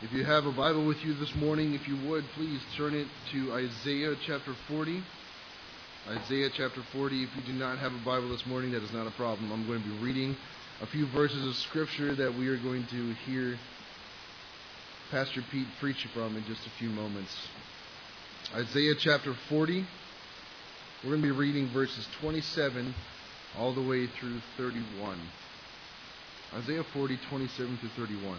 [0.00, 3.08] If you have a Bible with you this morning, if you would, please turn it
[3.32, 5.02] to Isaiah chapter 40.
[6.08, 7.24] Isaiah chapter 40.
[7.24, 9.50] If you do not have a Bible this morning, that is not a problem.
[9.50, 10.36] I'm going to be reading
[10.80, 13.58] a few verses of Scripture that we are going to hear
[15.10, 17.36] Pastor Pete preach from in just a few moments.
[18.54, 19.84] Isaiah chapter 40.
[21.02, 22.94] We're going to be reading verses 27
[23.58, 25.18] all the way through 31.
[26.54, 28.38] Isaiah 40, 27 through 31.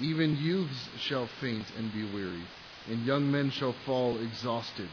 [0.00, 2.46] Even youths shall faint and be weary,
[2.88, 4.88] and young men shall fall exhausted.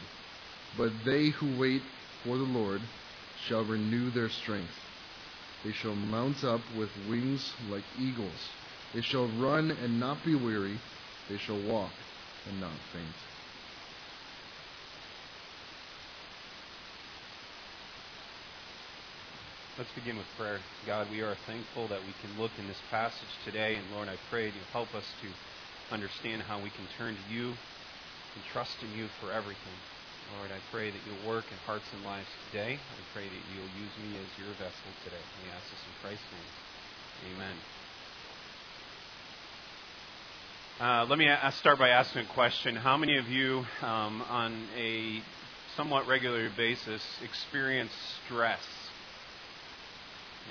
[0.76, 1.82] But they who wait
[2.24, 2.82] for the Lord
[3.48, 4.74] shall renew their strength.
[5.64, 8.40] They shall mount up with wings like eagles.
[8.94, 10.80] They shall run and not be weary.
[11.28, 11.94] They shall walk
[12.46, 13.14] and not faint.
[19.76, 20.60] Let's begin with prayer.
[20.86, 23.74] God, we are thankful that we can look in this passage today.
[23.76, 25.28] And Lord, I pray that you help us to
[25.92, 29.76] understand how we can turn to you and trust in you for everything.
[30.40, 32.80] Lord, I pray that you'll work in hearts and lives today.
[32.80, 35.20] I pray that you'll use me as your vessel today.
[35.44, 37.36] We ask this in Christ's name.
[37.36, 37.56] Amen.
[40.80, 42.76] Uh, let me a- start by asking a question.
[42.76, 45.20] How many of you, um, on a
[45.76, 47.92] somewhat regular basis, experience
[48.24, 48.85] stress?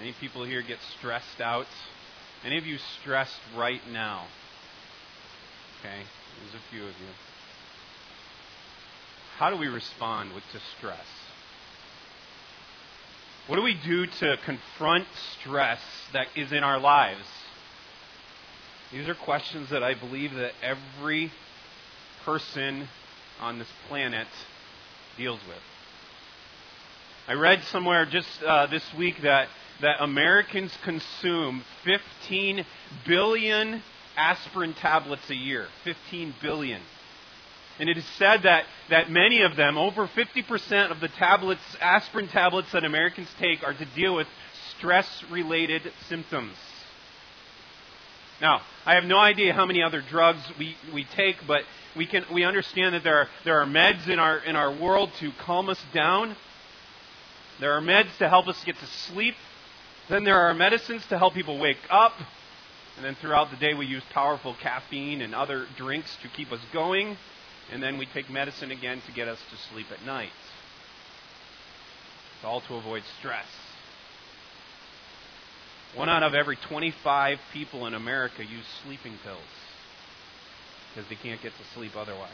[0.02, 1.68] Any people here get stressed out?
[2.44, 4.26] Any of you stressed right now?
[5.80, 6.04] Okay,
[6.42, 7.08] there's a few of you.
[9.38, 11.06] How do we respond with to stress?
[13.48, 15.06] What do we do to confront
[15.40, 15.80] stress
[16.14, 17.26] that is in our lives?
[18.92, 21.32] These are questions that I believe that every
[22.24, 22.88] person
[23.40, 24.28] on this planet
[25.18, 25.58] deals with.
[27.28, 29.48] I read somewhere just uh, this week that
[29.82, 32.66] that Americans consume 15
[33.06, 33.82] billion
[34.16, 35.68] aspirin tablets a year.
[35.84, 36.82] 15 billion.
[37.78, 42.30] And it is said that, that many of them, over 50% of the tablets, aspirin
[42.30, 44.28] tablets that Americans take, are to deal with
[44.78, 46.56] stress related symptoms.
[48.42, 51.62] Now, I have no idea how many other drugs we, we take, but
[51.96, 55.10] we, can, we understand that there are, there are meds in our, in our world
[55.20, 56.36] to calm us down.
[57.60, 59.36] There are meds to help us get to sleep.
[60.10, 62.14] Then there are medicines to help people wake up.
[62.96, 66.62] And then throughout the day, we use powerful caffeine and other drinks to keep us
[66.72, 67.18] going.
[67.72, 70.30] And then we take medicine again to get us to sleep at night.
[72.36, 73.48] It's all to avoid stress.
[75.96, 79.40] One out of every 25 people in America use sleeping pills
[80.94, 82.32] because they can't get to sleep otherwise.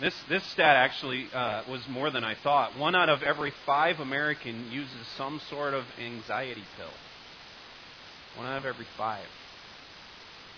[0.00, 2.78] This, this stat actually uh, was more than I thought.
[2.78, 6.90] One out of every five American uses some sort of anxiety pill.
[8.36, 9.26] One out of every five.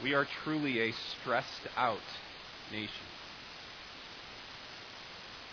[0.03, 1.99] We are truly a stressed out
[2.71, 2.91] nation.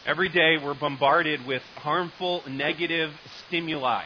[0.06, 3.12] Every day we're bombarded with harmful, negative
[3.46, 4.04] stimuli,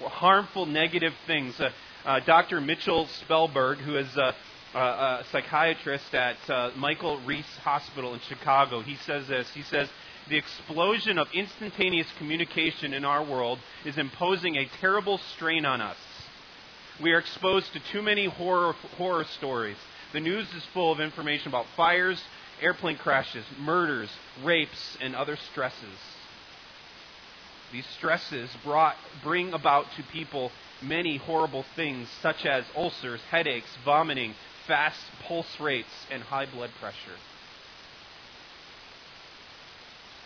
[0.00, 1.60] harmful, negative things.
[1.60, 1.70] Uh,
[2.04, 2.60] uh, Dr.
[2.60, 4.32] Mitchell Spellberg, who is uh,
[4.74, 4.78] uh,
[5.22, 8.82] a psychiatrist at uh, Michael Reese Hospital in Chicago.
[8.82, 9.48] He says this.
[9.54, 9.88] He says,
[10.28, 15.96] The explosion of instantaneous communication in our world is imposing a terrible strain on us.
[17.02, 19.76] We are exposed to too many horror, horror stories.
[20.12, 22.22] The news is full of information about fires,
[22.60, 24.10] airplane crashes, murders,
[24.42, 25.98] rapes, and other stresses.
[27.72, 30.50] These stresses brought, bring about to people
[30.82, 34.34] many horrible things, such as ulcers, headaches, vomiting,
[34.68, 37.16] fast pulse rates, and high blood pressure.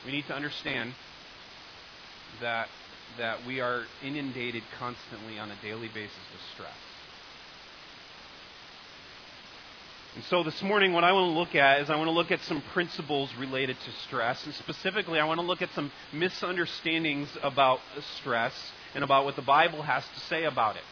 [0.04, 0.94] We need to understand
[2.40, 2.68] that,
[3.18, 6.74] that we are inundated constantly on a daily basis with stress.
[10.14, 12.30] And so this morning, what I want to look at is I want to look
[12.30, 14.44] at some principles related to stress.
[14.44, 17.78] And specifically, I want to look at some misunderstandings about
[18.20, 18.52] stress
[18.94, 20.82] and about what the Bible has to say about it.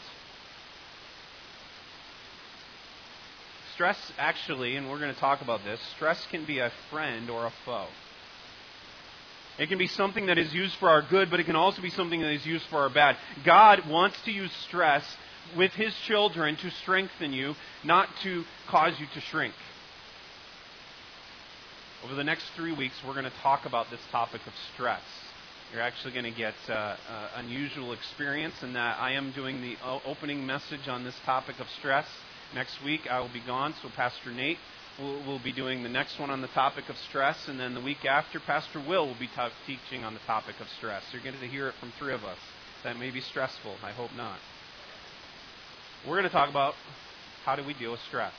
[3.80, 7.46] Stress, actually, and we're going to talk about this, stress can be a friend or
[7.46, 7.86] a foe.
[9.58, 11.88] It can be something that is used for our good, but it can also be
[11.88, 13.16] something that is used for our bad.
[13.42, 15.02] God wants to use stress
[15.56, 19.54] with His children to strengthen you, not to cause you to shrink.
[22.04, 25.00] Over the next three weeks, we're going to talk about this topic of stress.
[25.72, 26.96] You're actually going to get uh, uh,
[27.36, 32.04] unusual experience in that I am doing the opening message on this topic of stress.
[32.54, 34.58] Next week, I will be gone, so Pastor Nate
[34.98, 37.80] will, will be doing the next one on the topic of stress, and then the
[37.80, 39.34] week after, Pastor Will will be t-
[39.66, 41.02] teaching on the topic of stress.
[41.12, 42.38] You're going to hear it from three of us.
[42.82, 43.76] That may be stressful.
[43.84, 44.38] I hope not.
[46.06, 46.74] We're going to talk about
[47.44, 48.32] how do we deal with stress.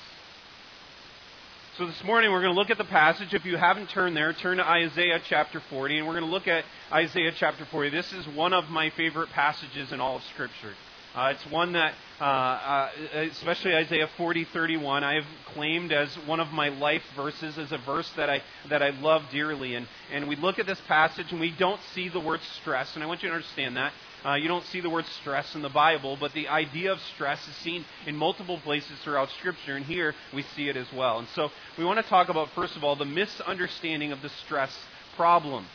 [1.78, 3.34] So this morning we're going to look at the passage.
[3.34, 6.48] If you haven't turned there, turn to Isaiah chapter 40, and we're going to look
[6.48, 7.92] at Isaiah chapter 40.
[7.92, 10.74] This is one of my favorite passages in all of Scripture.
[11.14, 12.90] Uh, it's one that, uh, uh,
[13.32, 17.78] especially Isaiah 40, 31, I have claimed as one of my life verses, as a
[17.80, 19.76] verse that I, that I love dearly.
[19.76, 23.04] And, and we look at this passage and we don't see the word stress, and
[23.04, 23.92] I want you to understand that.
[24.24, 27.46] Uh, you don't see the word stress in the Bible, but the idea of stress
[27.46, 31.20] is seen in multiple places throughout Scripture, and here we see it as well.
[31.20, 34.72] And so we want to talk about, first of all, the misunderstanding of the stress
[35.18, 35.66] problem.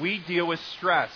[0.00, 1.10] We deal with stress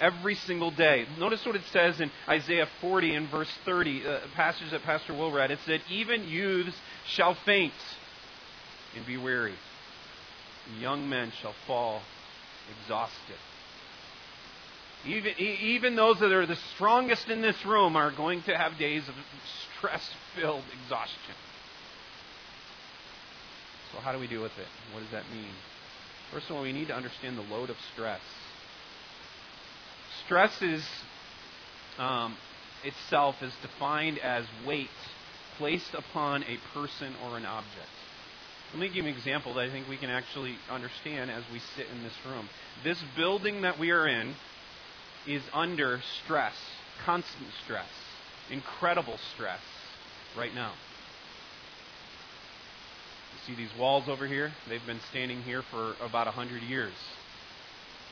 [0.00, 1.06] every single day.
[1.18, 5.14] Notice what it says in Isaiah 40 and verse 30, uh, a passage that Pastor
[5.14, 5.50] Will read.
[5.50, 7.72] It said, Even youths shall faint
[8.96, 9.54] and be weary,
[10.80, 12.02] young men shall fall
[12.82, 13.36] exhausted.
[15.06, 19.08] Even, even those that are the strongest in this room are going to have days
[19.08, 19.14] of
[19.78, 21.34] stress filled exhaustion.
[23.92, 24.66] So, how do we deal with it?
[24.92, 25.52] What does that mean?
[26.32, 28.20] First of all, we need to understand the load of stress.
[30.28, 30.84] Stress is
[31.98, 32.36] um,
[32.84, 34.90] itself is defined as weight
[35.56, 37.88] placed upon a person or an object.
[38.74, 41.60] Let me give you an example that I think we can actually understand as we
[41.74, 42.50] sit in this room.
[42.84, 44.34] This building that we are in
[45.26, 46.52] is under stress,
[47.06, 47.88] constant stress,
[48.50, 49.62] incredible stress
[50.36, 50.72] right now.
[53.32, 54.52] You see these walls over here?
[54.68, 56.92] They've been standing here for about 100 years.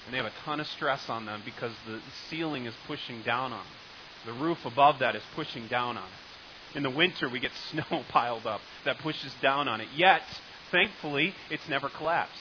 [0.06, 2.00] And they have a ton of stress on them because the
[2.30, 4.36] ceiling is pushing down on them.
[4.36, 6.76] The roof above that is pushing down on it.
[6.76, 9.88] In the winter, we get snow piled up that pushes down on it.
[9.96, 10.22] Yet,
[10.70, 12.34] thankfully, it's never collapsed.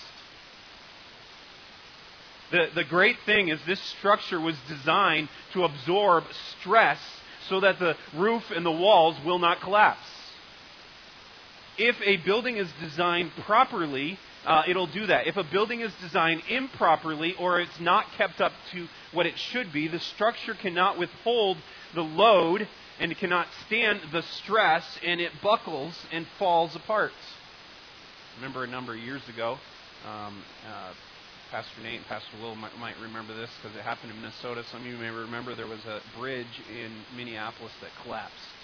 [2.51, 6.25] The, the great thing is this structure was designed to absorb
[6.59, 6.99] stress
[7.49, 10.07] so that the roof and the walls will not collapse.
[11.77, 15.27] If a building is designed properly, uh, it'll do that.
[15.27, 19.71] If a building is designed improperly or it's not kept up to what it should
[19.71, 21.57] be, the structure cannot withhold
[21.93, 22.67] the load
[22.99, 27.11] and it cannot stand the stress and it buckles and falls apart.
[28.37, 29.57] Remember a number of years ago,
[30.07, 30.93] um, uh,
[31.51, 34.63] Pastor Nate and Pastor Will might, might remember this because it happened in Minnesota.
[34.71, 38.54] Some of you may remember there was a bridge in Minneapolis that collapsed.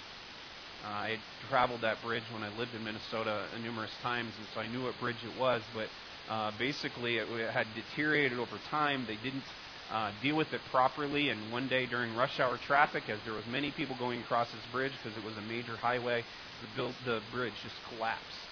[0.84, 1.18] Uh, I
[1.50, 5.00] traveled that bridge when I lived in Minnesota numerous times, and so I knew what
[5.00, 5.62] bridge it was.
[5.74, 5.88] But
[6.32, 9.06] uh, basically, it, it had deteriorated over time.
[9.08, 9.44] They didn't
[9.92, 13.46] uh, deal with it properly, and one day during rush hour traffic, as there was
[13.52, 16.24] many people going across this bridge because it was a major highway,
[16.62, 18.52] the, build, the bridge just collapsed,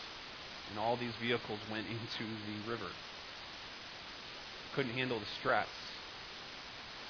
[0.69, 2.91] and all these vehicles went into the river
[4.75, 5.67] couldn't handle the stress.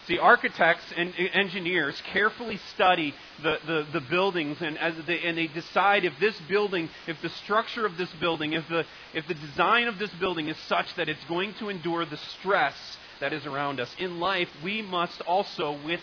[0.10, 3.14] See, architects and engineers carefully study
[3.44, 7.30] the, the, the, buildings and, as they, and they decide if this building, if the
[7.30, 11.10] structure of this building, if the, if the design of this building is such that
[11.10, 12.74] it's going to endure the stress
[13.20, 13.96] that is around us.
[14.00, 16.02] In life, we must also with,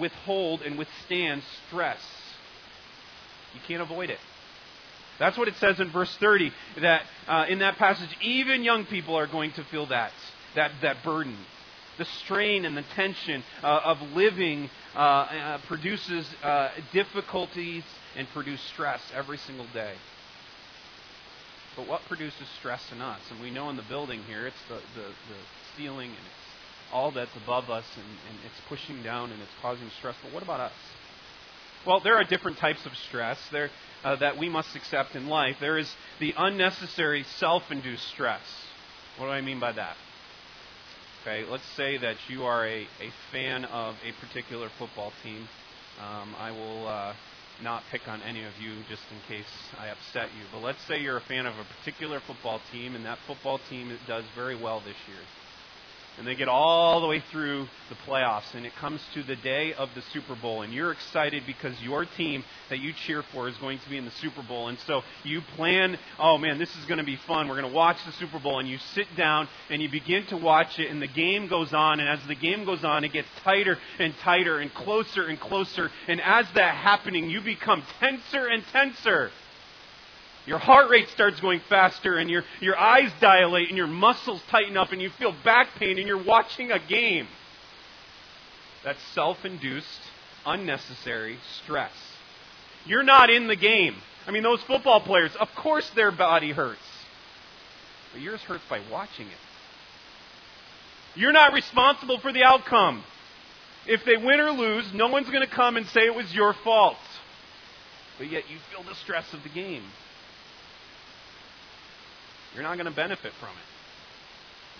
[0.00, 2.00] withhold and withstand stress.
[3.52, 4.18] You can't avoid it.
[5.18, 9.14] That's what it says in verse 30, that uh, in that passage, even young people
[9.14, 10.12] are going to feel that
[10.54, 11.36] that, that burden.
[11.98, 17.84] The strain and the tension uh, of living uh, uh, produces uh, difficulties
[18.16, 19.94] and produces stress every single day.
[21.76, 23.20] But what produces stress in us?
[23.30, 25.40] And we know in the building here, it's the, the, the
[25.76, 29.88] ceiling and it's all that's above us and, and it's pushing down and it's causing
[29.98, 30.14] stress.
[30.22, 30.72] But what about us?
[31.86, 33.70] Well, there are different types of stress there,
[34.04, 35.56] uh, that we must accept in life.
[35.60, 38.42] There is the unnecessary self induced stress.
[39.18, 39.96] What do I mean by that?
[41.22, 45.46] Okay, let's say that you are a, a fan of a particular football team.
[46.00, 47.14] Um, I will uh,
[47.62, 49.46] not pick on any of you just in case
[49.78, 50.42] I upset you.
[50.50, 53.96] But let's say you're a fan of a particular football team, and that football team
[54.08, 55.20] does very well this year.
[56.18, 59.72] And they get all the way through the playoffs and it comes to the day
[59.74, 63.56] of the Super Bowl and you're excited because your team that you cheer for is
[63.58, 66.84] going to be in the Super Bowl and so you plan oh man this is
[66.84, 67.48] going to be fun.
[67.48, 70.36] We're going to watch the Super Bowl and you sit down and you begin to
[70.36, 73.28] watch it and the game goes on and as the game goes on it gets
[73.42, 78.62] tighter and tighter and closer and closer and as that happening you become tenser and
[78.72, 79.30] tenser
[80.46, 84.76] your heart rate starts going faster, and your, your eyes dilate, and your muscles tighten
[84.76, 87.28] up, and you feel back pain, and you're watching a game.
[88.84, 90.00] That's self induced,
[90.44, 91.92] unnecessary stress.
[92.84, 93.94] You're not in the game.
[94.26, 96.80] I mean, those football players, of course their body hurts,
[98.12, 99.32] but yours hurts by watching it.
[101.14, 103.04] You're not responsible for the outcome.
[103.86, 106.54] If they win or lose, no one's going to come and say it was your
[106.64, 106.96] fault.
[108.18, 109.82] But yet you feel the stress of the game.
[112.54, 113.68] You're not going to benefit from it.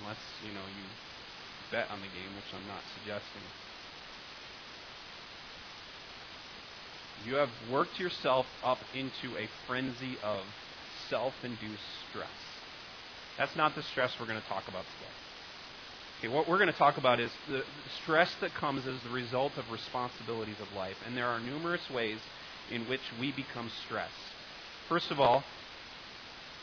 [0.02, 0.85] Unless, you know, you
[1.71, 3.43] bet on the game, which I'm not suggesting.
[7.25, 10.41] You have worked yourself up into a frenzy of
[11.09, 12.29] self induced stress.
[13.38, 15.12] That's not the stress we're going to talk about today.
[16.19, 17.62] Okay, what we're going to talk about is the
[18.02, 20.97] stress that comes as the result of responsibilities of life.
[21.07, 22.19] And there are numerous ways
[22.71, 24.12] in which we become stressed.
[24.88, 25.43] First of all,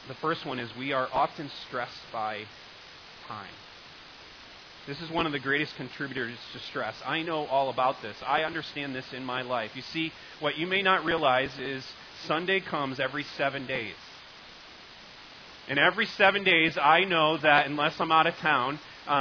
[0.10, 2.42] the first one is we are often stressed by
[3.28, 3.54] time.
[4.88, 6.96] This is one of the greatest contributors to stress.
[7.06, 8.18] I know all about this.
[8.26, 9.70] I understand this in my life.
[9.76, 11.86] You see, what you may not realize is
[12.26, 13.94] Sunday comes every seven days.
[15.68, 19.12] And every seven days, I know that unless I'm out of town, uh,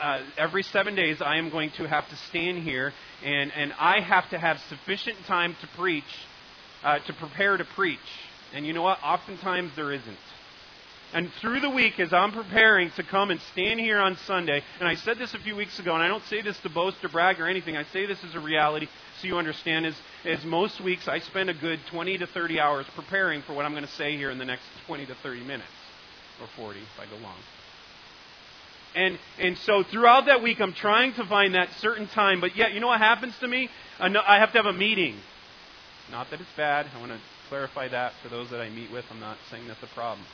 [0.00, 2.92] uh, every seven days I am going to have to stand here
[3.24, 6.04] and, and I have to have sufficient time to preach,
[6.84, 7.98] uh, to prepare to preach.
[8.54, 8.98] And you know what?
[9.02, 10.16] Oftentimes there isn't.
[11.14, 14.88] And through the week, as I'm preparing to come and stand here on Sunday, and
[14.88, 17.08] I said this a few weeks ago, and I don't say this to boast or
[17.08, 18.88] brag or anything, I say this as a reality
[19.20, 22.86] so you understand, is, is most weeks I spend a good 20 to 30 hours
[22.94, 25.70] preparing for what I'm going to say here in the next 20 to 30 minutes,
[26.40, 27.36] or 40 if I go long.
[28.94, 32.72] And, and so throughout that week, I'm trying to find that certain time, but yet,
[32.72, 33.68] you know what happens to me?
[34.00, 35.16] I have to have a meeting.
[36.10, 36.86] Not that it's bad.
[36.94, 39.04] I want to clarify that for those that I meet with.
[39.10, 40.26] I'm not saying that's a problem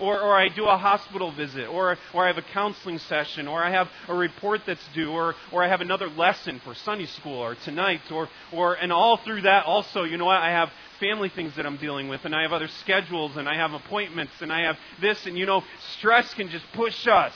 [0.00, 3.62] or, or I do a hospital visit, or, or I have a counseling session, or
[3.62, 7.38] I have a report that's due, or, or I have another lesson for Sunday school
[7.38, 11.28] or tonight, or, or, and all through that also, you know what, I have family
[11.28, 14.52] things that I'm dealing with, and I have other schedules, and I have appointments, and
[14.52, 15.62] I have this, and you know,
[15.98, 17.32] stress can just push us.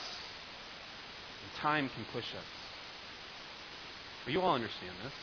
[1.43, 2.45] And time can push us.
[4.23, 5.13] But you all understand this.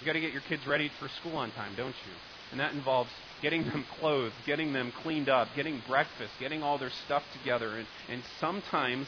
[0.00, 2.12] You got to get your kids ready for school on time, don't you?
[2.50, 3.10] And that involves
[3.42, 7.76] getting them clothed, getting them cleaned up, getting breakfast, getting all their stuff together.
[7.76, 9.06] And, and sometimes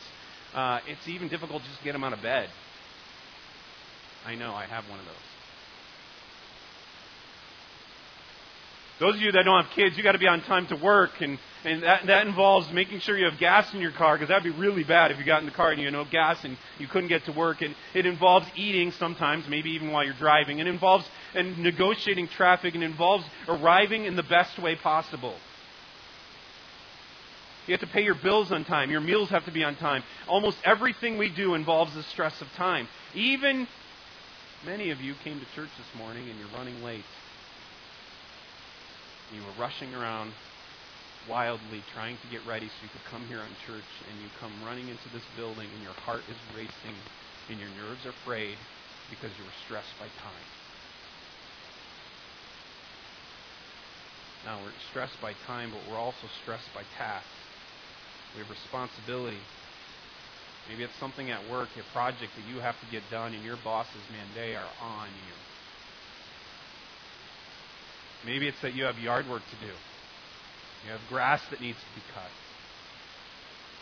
[0.54, 2.49] uh, it's even difficult just to get them out of bed.
[4.26, 5.14] I know, I have one of those.
[9.00, 11.20] Those of you that don't have kids, you got to be on time to work,
[11.20, 14.42] and, and that, that involves making sure you have gas in your car, because that'd
[14.42, 16.58] be really bad if you got in the car and you had no gas and
[16.80, 17.62] you couldn't get to work.
[17.62, 20.58] And it involves eating sometimes, maybe even while you're driving.
[20.58, 21.04] It involves
[21.35, 25.35] and negotiating traffic, and involves arriving in the best way possible.
[27.66, 28.90] You have to pay your bills on time.
[28.90, 30.02] Your meals have to be on time.
[30.26, 32.88] Almost everything we do involves the stress of time.
[33.14, 33.68] Even
[34.64, 37.04] many of you came to church this morning and you're running late.
[39.35, 40.32] You were rushing around
[41.28, 44.52] wildly trying to get ready so you could come here on church, and you come
[44.64, 46.97] running into this building, and your heart is racing,
[47.50, 48.56] and your nerves are frayed
[49.11, 50.49] because you were stressed by time.
[54.49, 57.28] Now, we're stressed by time, but we're also stressed by tasks.
[58.33, 59.45] We have responsibility.
[60.71, 63.59] Maybe it's something at work, a project that you have to get done, and your
[63.62, 65.37] bosses, man, they are on you.
[68.25, 69.73] Maybe it's that you have yard work to do.
[70.87, 72.33] You have grass that needs to be cut.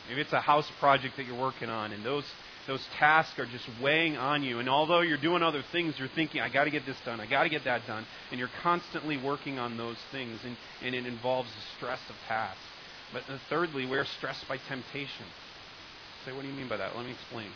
[0.09, 2.27] Maybe it's a house project that you're working on, and those
[2.67, 4.59] those tasks are just weighing on you.
[4.59, 7.27] And although you're doing other things, you're thinking, I got to get this done, I
[7.27, 8.05] got to get that done.
[8.31, 12.61] And you're constantly working on those things, and, and it involves the stress of tasks.
[13.13, 15.27] But uh, thirdly, we're stressed by temptation.
[16.25, 16.97] Say, what do you mean by that?
[16.97, 17.49] Let me explain.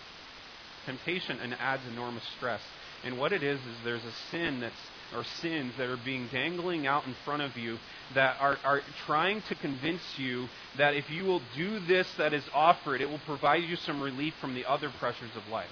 [0.87, 2.61] Temptation and adds enormous stress.
[3.05, 4.75] And what it is is there's a sin that's
[5.15, 7.79] or sins that are being dangling out in front of you
[8.15, 10.47] that are, are trying to convince you
[10.79, 14.35] that if you will do this that is offered, it will provide you some relief
[14.41, 15.69] from the other pressures of life.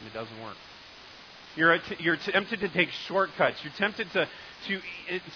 [0.00, 0.56] And it doesn't work.
[1.54, 3.62] You're, you're tempted to take shortcuts.
[3.62, 4.26] You're tempted to,
[4.68, 4.80] to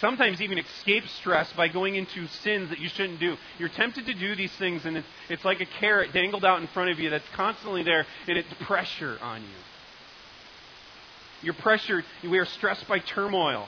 [0.01, 3.37] sometimes even escape stress by going into sins that you shouldn't do.
[3.59, 6.69] You're tempted to do these things, and it's, it's like a carrot dangled out in
[6.69, 9.49] front of you that's constantly there, and it's pressure on you.
[11.43, 12.05] You're pressured.
[12.23, 13.67] We are stressed by turmoil,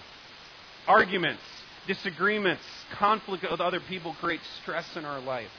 [0.86, 1.42] arguments,
[1.86, 5.50] disagreements, conflict with other people creates stress in our life.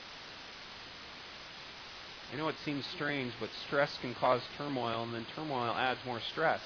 [2.32, 6.20] I know it seems strange, but stress can cause turmoil, and then turmoil adds more
[6.20, 6.60] stress.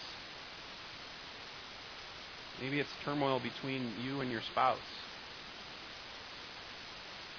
[2.61, 4.79] Maybe it's turmoil between you and your spouse.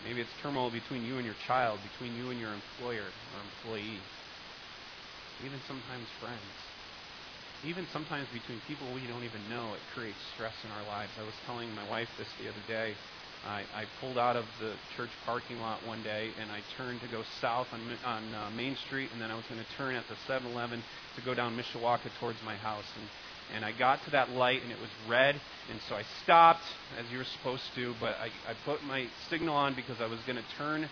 [0.03, 4.00] Maybe it's turmoil between you and your child, between you and your employer or employee.
[5.43, 6.41] Even sometimes friends.
[7.65, 11.12] Even sometimes between people we don't even know, it creates stress in our lives.
[11.19, 12.93] I was telling my wife this the other day.
[13.45, 17.07] I, I pulled out of the church parking lot one day and I turned to
[17.07, 20.07] go south on, on uh, Main Street, and then I was going to turn at
[20.07, 20.84] the 7 Eleven
[21.15, 22.86] to go down Mishawaka towards my house.
[23.00, 23.05] And
[23.53, 25.36] and I got to that light and it was red,
[25.69, 26.63] and so I stopped
[26.98, 30.19] as you were supposed to, but I, I put my signal on because I was
[30.25, 30.89] going to turn,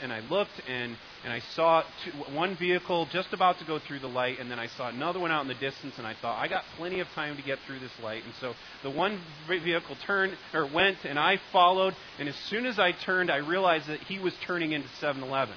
[0.00, 4.00] and I looked and and I saw two, one vehicle just about to go through
[4.00, 6.42] the light, and then I saw another one out in the distance, and I thought
[6.42, 9.96] I got plenty of time to get through this light, and so the one vehicle
[10.04, 14.00] turned or went, and I followed, and as soon as I turned, I realized that
[14.00, 15.54] he was turning into 7-Eleven.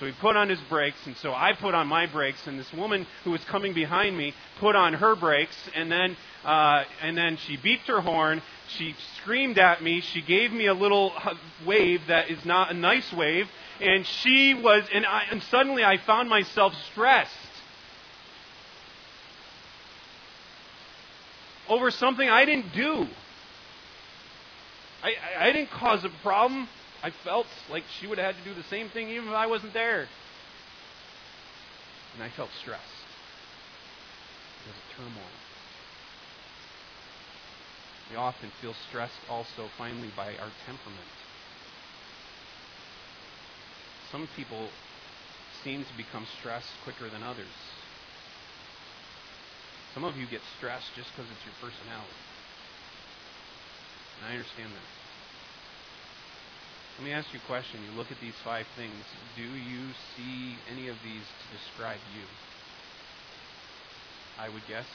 [0.00, 2.72] So he put on his brakes, and so I put on my brakes, and this
[2.72, 7.38] woman who was coming behind me put on her brakes, and then uh, and then
[7.38, 8.42] she beeped her horn.
[8.68, 10.00] She screamed at me.
[10.00, 11.12] She gave me a little
[11.66, 13.48] wave that is not a nice wave,
[13.80, 17.30] and she was, and, I, and suddenly I found myself stressed
[21.68, 23.06] over something I didn't do.
[25.02, 26.68] I, I didn't cause a problem.
[27.02, 29.46] I felt like she would have had to do the same thing even if I
[29.46, 30.08] wasn't there.
[32.14, 32.82] And I felt stressed.
[34.64, 35.43] There was a turmoil.
[38.14, 41.10] We often feel stressed also, finally, by our temperament.
[44.12, 44.68] Some people
[45.64, 47.50] seem to become stressed quicker than others.
[49.94, 52.22] Some of you get stressed just because it's your personality.
[54.22, 54.88] And I understand that.
[57.02, 57.82] Let me ask you a question.
[57.82, 59.02] You look at these five things.
[59.34, 62.22] Do you see any of these to describe you?
[64.38, 64.86] I would guess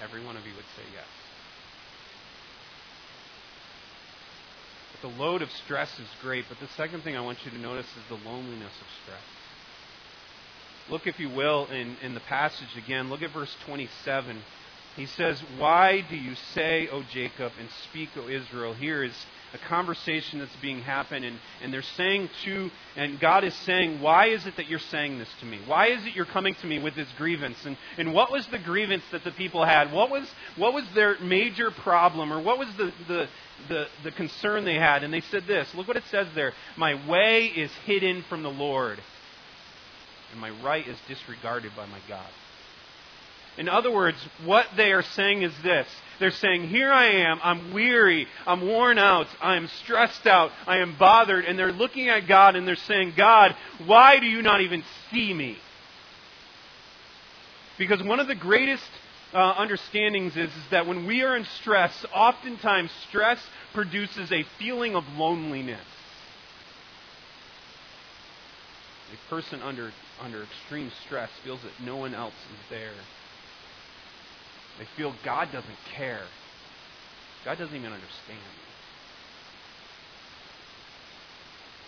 [0.00, 1.19] every one of you would say yes.
[5.02, 7.86] The load of stress is great, but the second thing I want you to notice
[7.86, 9.22] is the loneliness of stress.
[10.90, 13.10] Look, if you will, in, in the passage again.
[13.10, 14.42] Look at verse 27.
[14.96, 18.74] He says, Why do you say, O Jacob, and speak, O Israel?
[18.74, 19.14] Here is
[19.52, 24.26] a conversation that's being happened, and, and they're saying to, and God is saying, Why
[24.26, 25.58] is it that you're saying this to me?
[25.66, 27.56] Why is it you're coming to me with this grievance?
[27.64, 29.92] And, and what was the grievance that the people had?
[29.92, 33.28] What was, what was their major problem, or what was the, the,
[33.68, 35.02] the, the concern they had?
[35.02, 38.50] And they said this look what it says there My way is hidden from the
[38.50, 39.00] Lord,
[40.32, 42.28] and my right is disregarded by my God.
[43.60, 45.86] In other words, what they are saying is this.
[46.18, 50.96] They're saying, Here I am, I'm weary, I'm worn out, I'm stressed out, I am
[50.98, 51.44] bothered.
[51.44, 55.34] And they're looking at God and they're saying, God, why do you not even see
[55.34, 55.58] me?
[57.78, 58.88] Because one of the greatest
[59.34, 63.38] uh, understandings is, is that when we are in stress, oftentimes stress
[63.74, 65.84] produces a feeling of loneliness.
[69.12, 72.94] A person under, under extreme stress feels that no one else is there.
[74.80, 76.22] They feel God doesn't care.
[77.44, 78.64] God doesn't even understand me.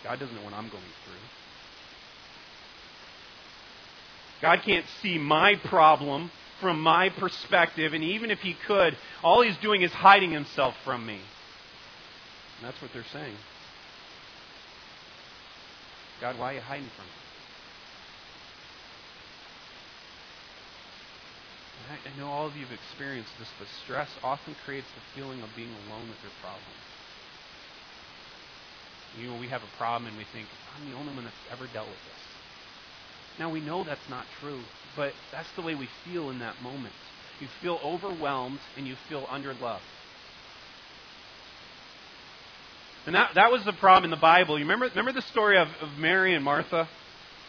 [0.03, 1.15] God doesn't know what I'm going through.
[4.43, 6.29] God can't see my problem
[6.61, 11.03] from my perspective, and even if He could, all He's doing is hiding Himself from
[11.03, 11.13] me.
[11.13, 11.21] And
[12.61, 13.35] that's what they're saying.
[16.21, 17.22] God, why are you hiding from me?
[21.89, 25.49] I know all of you have experienced this, but stress often creates the feeling of
[25.55, 26.73] being alone with your problem.
[29.19, 31.67] You know, we have a problem and we think, I'm the only one that's ever
[31.71, 32.23] dealt with this.
[33.39, 34.61] Now, we know that's not true,
[34.95, 36.93] but that's the way we feel in that moment.
[37.39, 39.79] You feel overwhelmed and you feel under underloved.
[43.05, 44.57] And that, that was the problem in the Bible.
[44.57, 46.87] You remember, remember the story of, of Mary and Martha?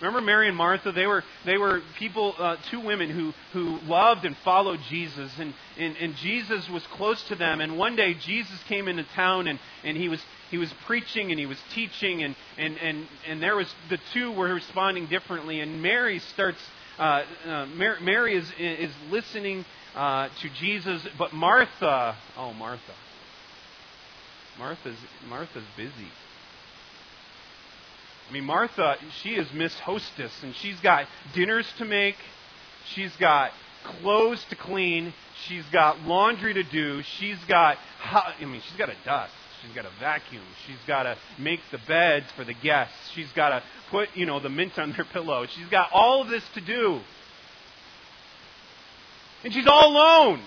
[0.00, 0.92] Remember Mary and Martha?
[0.92, 5.30] They were, they were people, uh, two women who, who loved and followed Jesus.
[5.38, 7.61] And, and, and Jesus was close to them.
[7.61, 11.38] And one day Jesus came into town and, and he, was, he was preaching and
[11.38, 12.22] he was teaching.
[12.22, 15.61] And, and, and, and there was, the two were responding differently.
[15.61, 16.61] And Mary starts
[16.98, 19.64] uh, uh, Mary, Mary is, is listening
[19.96, 22.94] uh, to Jesus, but Martha, oh, Martha.
[24.59, 24.96] Martha's,
[25.28, 26.09] Martha's busy.
[28.28, 32.16] I mean, Martha, she is Miss Hostess, and she's got dinners to make,
[32.94, 33.52] she's got
[33.84, 35.12] clothes to clean,
[35.46, 37.76] she's got laundry to do, she's got,
[38.10, 39.32] I mean, she's got to dust.
[39.62, 40.42] She's got to vacuum.
[40.66, 42.94] She's got to make the beds for the guests.
[43.14, 45.46] She's got to put, you know, the mint on their pillow.
[45.46, 47.00] She's got all of this to do.
[49.42, 50.40] And she's all alone.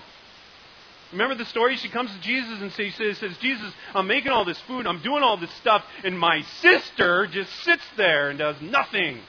[1.11, 1.77] Remember the story?
[1.77, 5.23] She comes to Jesus and says, says, Jesus, I'm making all this food, I'm doing
[5.23, 9.19] all this stuff, and my sister just sits there and does nothing.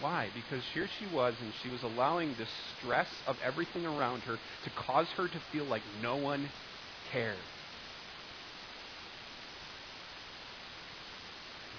[0.00, 0.28] Why?
[0.34, 4.70] Because here she was, and she was allowing the stress of everything around her to
[4.70, 6.48] cause her to feel like no one
[7.12, 7.36] cared.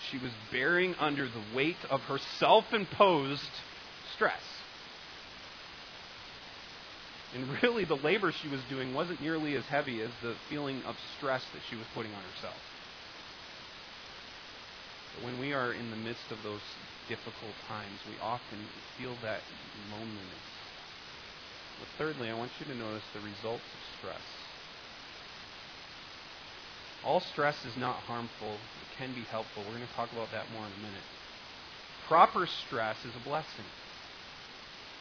[0.09, 3.49] She was bearing under the weight of her self imposed
[4.15, 4.41] stress.
[7.35, 10.95] And really, the labor she was doing wasn't nearly as heavy as the feeling of
[11.17, 12.55] stress that she was putting on herself.
[15.13, 16.63] But when we are in the midst of those
[17.09, 18.59] difficult times, we often
[18.97, 19.41] feel that
[19.91, 20.47] loneliness.
[21.79, 24.27] But thirdly, I want you to notice the results of stress.
[27.03, 29.63] All stress is not harmful, it can be helpful.
[29.67, 31.07] We're going to talk about that more in a minute.
[32.07, 33.65] Proper stress is a blessing.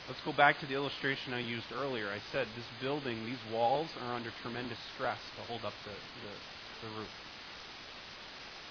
[0.07, 2.09] Let's go back to the illustration I used earlier.
[2.09, 6.87] I said this building, these walls are under tremendous stress to hold up the, the,
[6.87, 7.09] the roof.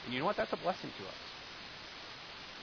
[0.05, 0.37] And you know what?
[0.37, 1.15] That's a blessing to us.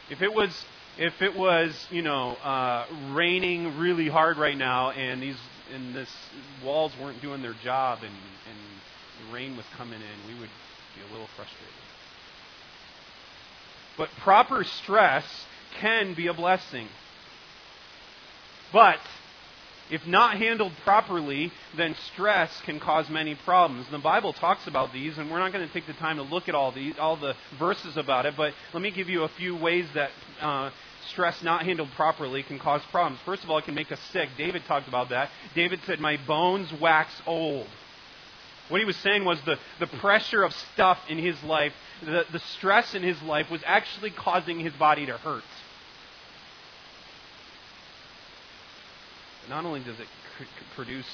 [0.09, 0.65] If it was,
[0.99, 5.37] if it was, you know, uh, raining really hard right now, and these
[5.73, 6.11] and this
[6.65, 10.51] walls weren't doing their job, and, and the rain was coming in, we would
[10.97, 11.75] be a little frustrated.
[13.97, 15.25] But proper stress
[15.81, 16.89] can be a blessing.
[18.73, 18.99] But
[19.91, 23.87] if not handled properly, then stress can cause many problems.
[23.91, 26.49] The Bible talks about these, and we're not going to take the time to look
[26.49, 28.35] at all the all the verses about it.
[28.37, 30.71] But let me give you a few ways that uh,
[31.09, 33.21] stress not handled properly can cause problems.
[33.25, 34.29] First of all, it can make us sick.
[34.39, 35.31] David talked about that.
[35.55, 37.67] David said, "My bones wax old."
[38.69, 41.73] What he was saying was the, the pressure of stuff in his life,
[42.05, 45.43] the, the stress in his life was actually causing his body to hurt.
[49.51, 50.07] Not only does it
[50.75, 51.07] produce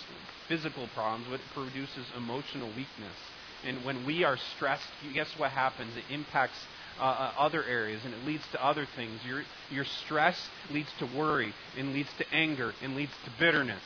[0.47, 3.17] physical problems, but it produces emotional weakness.
[3.65, 5.91] And when we are stressed, guess what happens?
[5.97, 6.59] It impacts
[7.01, 9.21] uh, uh, other areas and it leads to other things.
[9.27, 10.39] Your, your stress
[10.71, 13.83] leads to worry and leads to anger and leads to bitterness.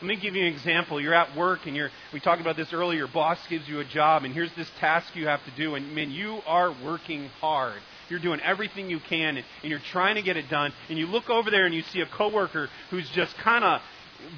[0.00, 1.00] Let me give you an example.
[1.00, 2.98] You're at work and you're, we talked about this earlier.
[2.98, 5.74] Your boss gives you a job and here's this task you have to do.
[5.74, 7.80] And man, you are working hard.
[8.12, 10.74] You're doing everything you can and, and you're trying to get it done.
[10.90, 13.80] And you look over there and you see a coworker who's just kind of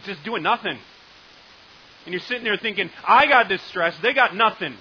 [0.06, 0.78] just doing nothing.
[2.04, 3.92] And you're sitting there thinking, I got this stress.
[4.00, 4.76] They got nothing.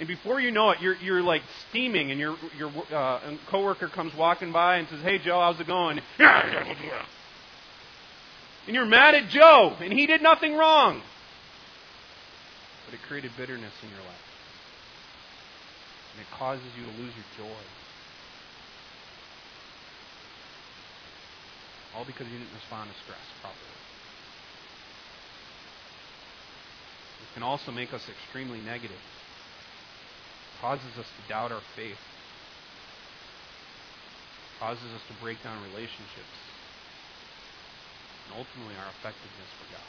[0.00, 4.12] And before you know it, you're, you're like steaming, and your, your uh, coworker comes
[4.16, 6.00] walking by and says, Hey, Joe, how's it going?
[8.66, 11.00] And you're mad at Joe, and he did nothing wrong.
[12.86, 14.26] But it created bitterness in your life.
[16.14, 17.85] And it causes you to lose your joy.
[21.96, 23.80] All because you didn't respond to stress properly.
[27.24, 29.00] It can also make us extremely negative.
[29.00, 31.96] It causes us to doubt our faith.
[34.36, 36.36] It causes us to break down relationships.
[38.28, 39.88] And ultimately our effectiveness for God.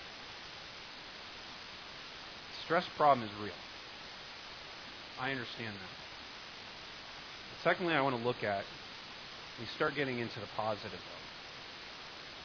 [2.56, 3.60] The stress problem is real.
[5.20, 5.96] I understand that.
[7.52, 8.64] But secondly, I want to look at,
[9.60, 11.27] we start getting into the positive though.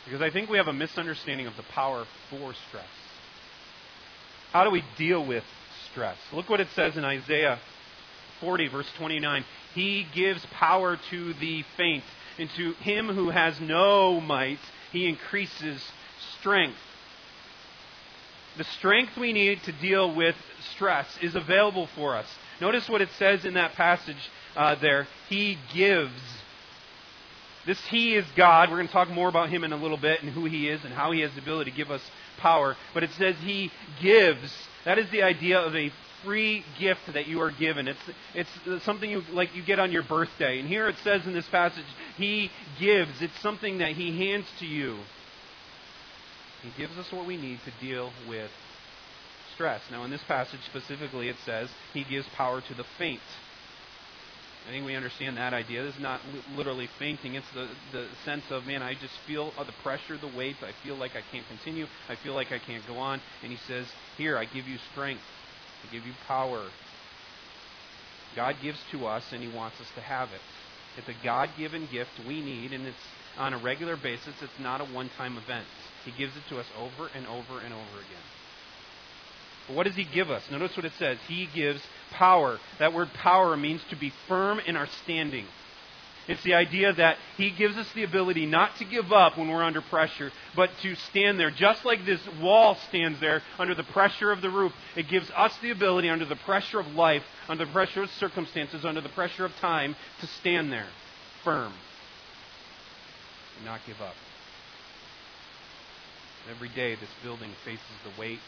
[0.04, 2.84] Because I think we have a misunderstanding of the power for stress.
[4.52, 5.44] How do we deal with
[5.90, 6.16] stress?
[6.32, 7.58] Look what it says in Isaiah
[8.40, 9.44] 40, verse 29.
[9.74, 12.04] He gives power to the faint,
[12.38, 14.58] and to him who has no might,
[14.90, 15.82] he increases
[16.38, 16.76] strength.
[18.58, 20.36] The strength we need to deal with
[20.74, 22.26] stress is available for us.
[22.60, 25.08] Notice what it says in that passage uh, there.
[25.30, 26.12] He gives
[27.66, 28.70] this He is God.
[28.70, 30.84] We're going to talk more about Him in a little bit and who He is
[30.84, 32.02] and how He has the ability to give us
[32.38, 32.76] power.
[32.94, 33.70] But it says He
[34.02, 34.52] gives.
[34.84, 35.92] That is the idea of a
[36.24, 37.88] free gift that you are given.
[37.88, 37.98] It's,
[38.34, 40.60] it's something you, like you get on your birthday.
[40.60, 41.84] And here it says in this passage,
[42.16, 43.20] He gives.
[43.20, 44.98] It's something that He hands to you.
[46.62, 48.50] He gives us what we need to deal with
[49.54, 49.82] stress.
[49.90, 53.20] Now, in this passage specifically, it says He gives power to the faint.
[54.66, 55.82] I think we understand that idea.
[55.82, 57.34] This is not li- literally fainting.
[57.34, 60.56] It's the, the sense of, man, I just feel uh, the pressure, the weight.
[60.62, 61.86] I feel like I can't continue.
[62.08, 63.20] I feel like I can't go on.
[63.42, 65.22] And he says, Here, I give you strength.
[65.82, 66.68] I give you power.
[68.36, 70.40] God gives to us, and he wants us to have it.
[70.96, 72.96] It's a God given gift we need, and it's
[73.38, 74.34] on a regular basis.
[74.40, 75.66] It's not a one time event.
[76.04, 78.26] He gives it to us over and over and over again.
[79.66, 80.42] But what does he give us?
[80.50, 81.18] Notice what it says.
[81.28, 81.80] He gives
[82.12, 82.58] power.
[82.78, 85.46] That word power means to be firm in our standing.
[86.28, 89.62] It's the idea that He gives us the ability not to give up when we're
[89.62, 91.50] under pressure, but to stand there.
[91.50, 95.52] Just like this wall stands there under the pressure of the roof, it gives us
[95.62, 99.44] the ability under the pressure of life, under the pressure of circumstances, under the pressure
[99.44, 100.86] of time, to stand there
[101.42, 101.72] firm
[103.56, 104.14] and not give up.
[106.50, 108.40] Every day, this building faces the weight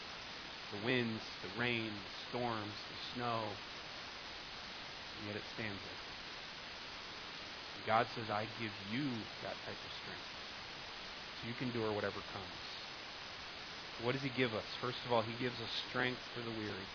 [0.71, 3.41] the winds, the rain, the storms, the snow,
[5.19, 6.01] and yet it stands there.
[7.77, 9.05] And God says, I give you
[9.43, 10.29] that type of strength.
[11.37, 12.65] So you can endure whatever comes.
[14.03, 14.67] What does He give us?
[14.81, 16.89] First of all, He gives us strength for the weary.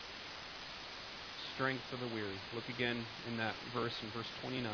[1.55, 2.37] Strength for the weary.
[2.55, 4.65] Look again in that verse, in verse 29.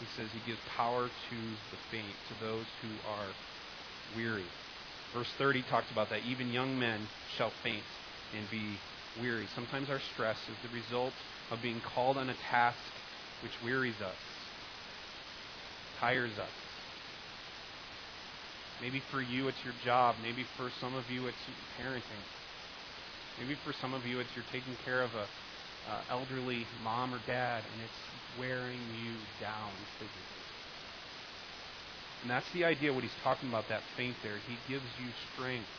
[0.00, 1.38] He says He gives power to
[1.72, 3.30] the faint, to those who are
[4.16, 4.46] weary.
[5.12, 6.20] Verse 30 talks about that.
[6.24, 7.84] Even young men shall faint
[8.36, 8.76] and be
[9.20, 9.46] weary.
[9.54, 11.14] Sometimes our stress is the result
[11.50, 12.78] of being called on a task
[13.42, 14.22] which wearies us,
[16.00, 16.56] tires us.
[18.80, 20.14] Maybe for you it's your job.
[20.22, 21.44] Maybe for some of you it's
[21.80, 22.22] parenting.
[23.40, 25.26] Maybe for some of you it's you're taking care of a
[25.90, 30.38] uh, elderly mom or dad and it's wearing you down physically.
[32.22, 34.38] And that's the idea what he's talking about, that faint there.
[34.46, 35.70] He gives you strength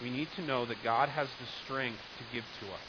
[0.00, 2.88] we need to know that God has the strength to give to us.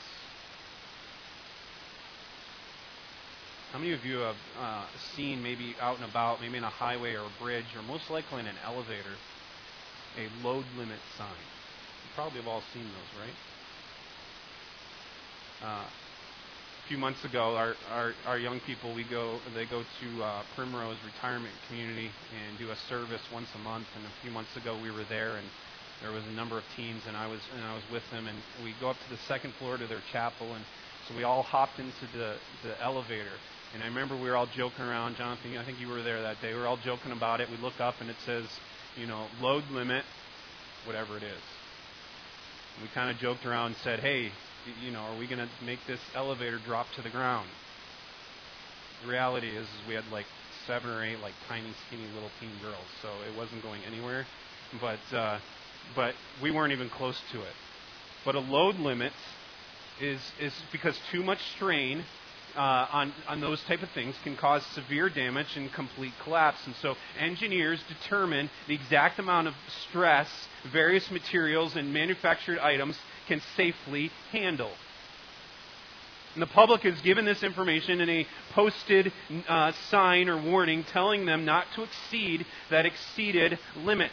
[3.71, 7.13] How many of you have uh, seen, maybe out and about, maybe in a highway
[7.13, 9.15] or a bridge, or most likely in an elevator,
[10.17, 11.27] a load limit sign?
[11.29, 13.37] You probably have all seen those, right?
[15.61, 20.23] Uh, a few months ago, our, our, our young people, we go, they go to
[20.23, 23.85] uh, Primrose Retirement Community and do a service once a month.
[23.95, 25.45] And a few months ago, we were there, and
[26.01, 28.38] there was a number of teams, and I was and I was with them, and
[28.63, 30.63] we go up to the second floor to their chapel, and
[31.07, 33.35] so we all hopped into the the elevator.
[33.73, 35.57] And I remember we were all joking around, Jonathan.
[35.57, 36.53] I think you were there that day.
[36.53, 37.49] We were all joking about it.
[37.49, 38.45] We look up, and it says,
[38.95, 40.03] you know, load limit,
[40.85, 41.43] whatever it is.
[42.75, 44.31] And we kind of joked around and said, hey,
[44.83, 47.47] you know, are we going to make this elevator drop to the ground?
[49.03, 50.25] The reality is, is we had like
[50.65, 54.25] seven or eight like tiny, skinny little teen girls, so it wasn't going anywhere.
[54.81, 55.39] But uh,
[55.95, 57.54] but we weren't even close to it.
[58.25, 59.13] But a load limit
[60.02, 62.04] is, is because too much strain
[62.56, 66.60] uh, on, on those type of things can cause severe damage and complete collapse.
[66.65, 69.54] And so engineers determine the exact amount of
[69.88, 70.30] stress
[70.71, 72.97] various materials and manufactured items
[73.28, 74.71] can safely handle.
[76.34, 79.12] And the public is given this information in a posted
[79.47, 84.12] uh, sign or warning telling them not to exceed that exceeded limit.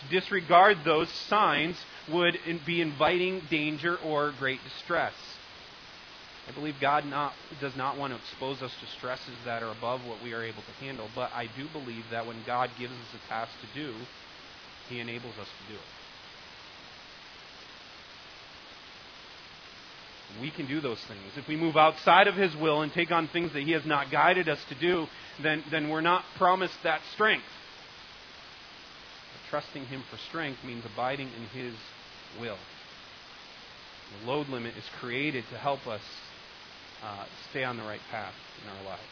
[0.00, 1.76] To disregard those signs
[2.10, 5.14] would be inviting danger or great distress.
[6.48, 10.06] I believe God not, does not want to expose us to stresses that are above
[10.06, 13.14] what we are able to handle, but I do believe that when God gives us
[13.14, 13.94] a task to do,
[14.88, 15.86] He enables us to do it.
[20.40, 21.20] we can do those things.
[21.36, 24.10] If we move outside of His will and take on things that He has not
[24.10, 25.06] guided us to do,
[25.42, 27.44] then, then we're not promised that strength
[29.50, 31.74] trusting Him for strength means abiding in His
[32.40, 32.58] will.
[34.20, 36.02] The load limit is created to help us
[37.04, 39.02] uh, stay on the right path in our lives.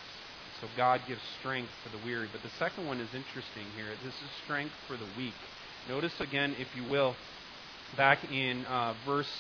[0.61, 2.29] So God gives strength for the weary.
[2.33, 3.87] But the second one is interesting here.
[4.03, 5.35] This is strength for the weak.
[5.89, 7.15] Notice again, if you will,
[7.97, 9.31] back in uh, verse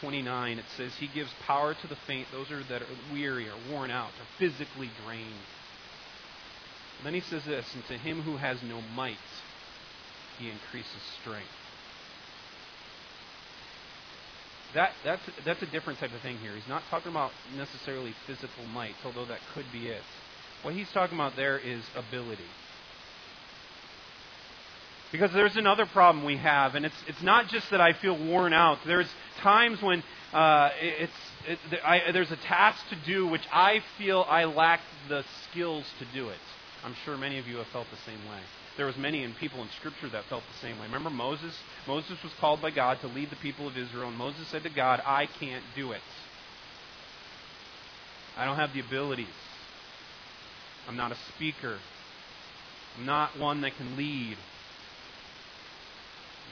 [0.00, 3.54] 29, it says, He gives power to the faint, those are that are weary or
[3.70, 5.46] worn out, or physically drained.
[6.98, 9.16] And then he says this, and to him who has no might,
[10.38, 11.46] he increases strength.
[14.74, 16.54] That, that's, that's a different type of thing here.
[16.54, 20.02] He's not talking about necessarily physical might, although that could be it.
[20.62, 22.42] What he's talking about there is ability.
[25.12, 28.52] Because there's another problem we have, and it's, it's not just that I feel worn
[28.52, 28.78] out.
[28.84, 29.08] There's
[29.40, 30.02] times when
[30.34, 31.12] uh, it's,
[31.48, 36.04] it, I, there's a task to do which I feel I lack the skills to
[36.12, 36.36] do it.
[36.84, 38.40] I'm sure many of you have felt the same way
[38.76, 40.86] there was many in people in Scripture that felt the same way.
[40.86, 41.54] Remember Moses?
[41.86, 44.70] Moses was called by God to lead the people of Israel, and Moses said to
[44.70, 46.00] God, I can't do it.
[48.36, 49.26] I don't have the abilities.
[50.88, 51.78] I'm not a speaker.
[52.98, 54.36] I'm not one that can lead.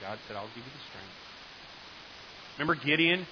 [0.01, 1.13] God said, I'll give you the strength.
[2.59, 3.27] Remember Gideon?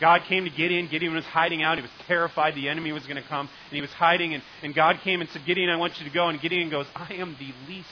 [0.00, 0.88] God came to Gideon.
[0.88, 1.76] Gideon was hiding out.
[1.76, 3.48] He was terrified the enemy was going to come.
[3.68, 4.34] And he was hiding.
[4.34, 6.28] And, and God came and said, Gideon, I want you to go.
[6.28, 7.88] And Gideon goes, I am the least,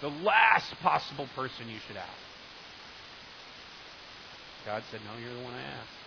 [0.00, 2.20] the last possible person you should ask.
[4.64, 5.98] God said, No, you're the one I asked.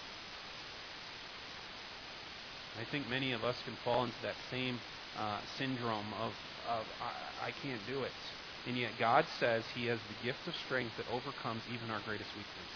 [2.79, 4.79] I think many of us can fall into that same
[5.17, 6.31] uh, syndrome of,
[6.69, 8.11] of I, I can't do it.
[8.67, 12.29] And yet God says He has the gift of strength that overcomes even our greatest
[12.31, 12.71] weakness.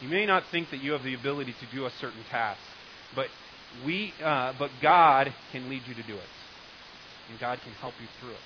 [0.00, 2.60] You may not think that you have the ability to do a certain task,
[3.14, 3.26] but
[3.84, 6.32] we, uh, but God can lead you to do it,
[7.32, 8.36] and God can help you through it.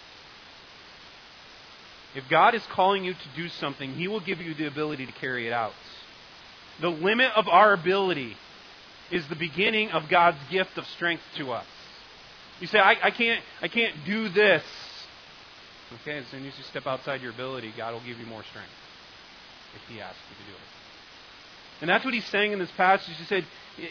[2.14, 5.12] If God is calling you to do something, He will give you the ability to
[5.12, 5.72] carry it out.
[6.80, 8.36] The limit of our ability
[9.10, 11.66] is the beginning of God's gift of strength to us.
[12.60, 14.62] You say, I, I can't, I can't do this.
[16.02, 18.70] Okay, as soon as you step outside your ability, God will give you more strength
[19.74, 20.76] if He asks you to do it.
[21.80, 23.14] And that's what he's saying in this passage.
[23.16, 23.44] He said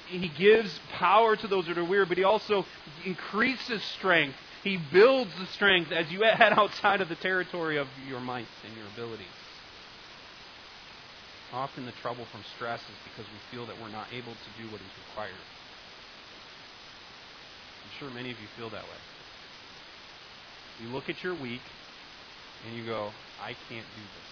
[0.08, 2.65] he gives power to those that are weary, but he also
[3.05, 4.36] increases strength.
[4.65, 8.75] He builds the strength as you head outside of the territory of your might and
[8.75, 9.28] your abilities.
[11.54, 14.65] Often the trouble from stress is because we feel that we're not able to do
[14.71, 15.38] what is required.
[17.84, 18.97] I'm sure many of you feel that way.
[20.82, 21.62] You look at your week
[22.65, 24.32] and you go, I can't do this.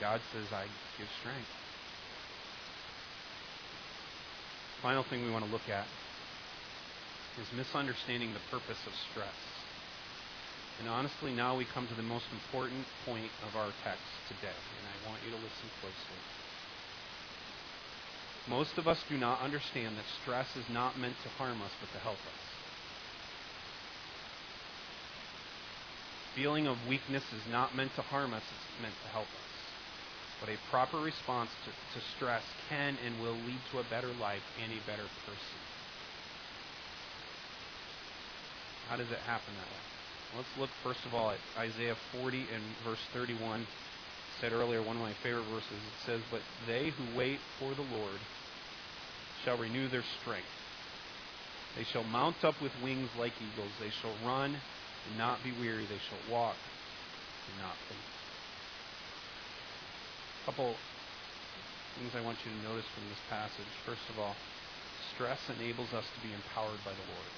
[0.00, 0.64] God says, I
[0.98, 1.46] give strength.
[4.82, 5.86] Final thing we want to look at
[7.38, 9.38] is misunderstanding the purpose of stress.
[10.80, 14.84] And honestly, now we come to the most important point of our text today, and
[14.88, 16.20] I want you to listen closely.
[18.48, 21.92] Most of us do not understand that stress is not meant to harm us, but
[21.92, 22.42] to help us.
[26.34, 29.50] Feeling of weakness is not meant to harm us, it's meant to help us.
[30.40, 34.42] But a proper response to, to stress can and will lead to a better life
[34.56, 35.69] and a better person.
[38.90, 39.86] How does it happen that way?
[40.42, 43.62] Let's look first of all at Isaiah 40 and verse 31.
[43.62, 43.64] I
[44.42, 45.78] said earlier, one of my favorite verses.
[45.78, 48.18] It says, But they who wait for the Lord
[49.44, 50.50] shall renew their strength.
[51.78, 53.70] They shall mount up with wings like eagles.
[53.78, 55.86] They shall run and not be weary.
[55.86, 56.58] They shall walk
[57.46, 58.02] and not faint
[60.42, 60.74] A couple
[61.94, 63.70] things I want you to notice from this passage.
[63.86, 64.34] First of all,
[65.14, 67.30] stress enables us to be empowered by the Lord.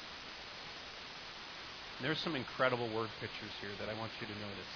[2.03, 4.75] There's some incredible word pictures here that I want you to notice.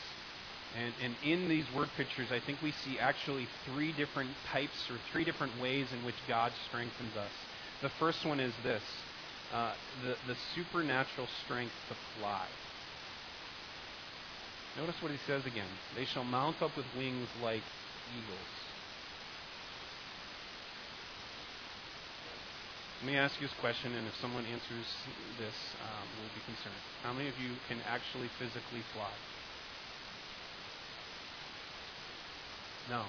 [0.78, 4.96] And, and in these word pictures, I think we see actually three different types or
[5.10, 7.32] three different ways in which God strengthens us.
[7.82, 8.82] The first one is this
[9.52, 12.46] uh, the, the supernatural strength to fly.
[14.76, 15.68] Notice what he says again.
[15.94, 17.62] They shall mount up with wings like
[18.12, 18.65] eagles.
[23.04, 24.88] Let me ask you this question, and if someone answers
[25.36, 26.80] this, um, we'll be concerned.
[27.04, 29.12] How many of you can actually physically fly?
[32.88, 33.04] No.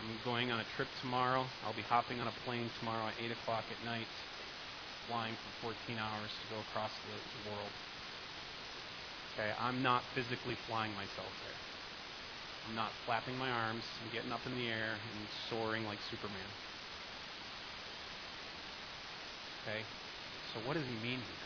[0.00, 1.44] I'm going on a trip tomorrow.
[1.68, 4.08] I'll be hopping on a plane tomorrow at 8 o'clock at night,
[5.06, 7.72] flying for 14 hours to go across the, the world.
[9.36, 11.60] Okay, I'm not physically flying myself there.
[12.68, 15.20] I'm not flapping my arms and getting up in the air and
[15.52, 16.48] soaring like Superman.
[19.62, 19.80] Okay?
[20.54, 21.42] So what does he mean here?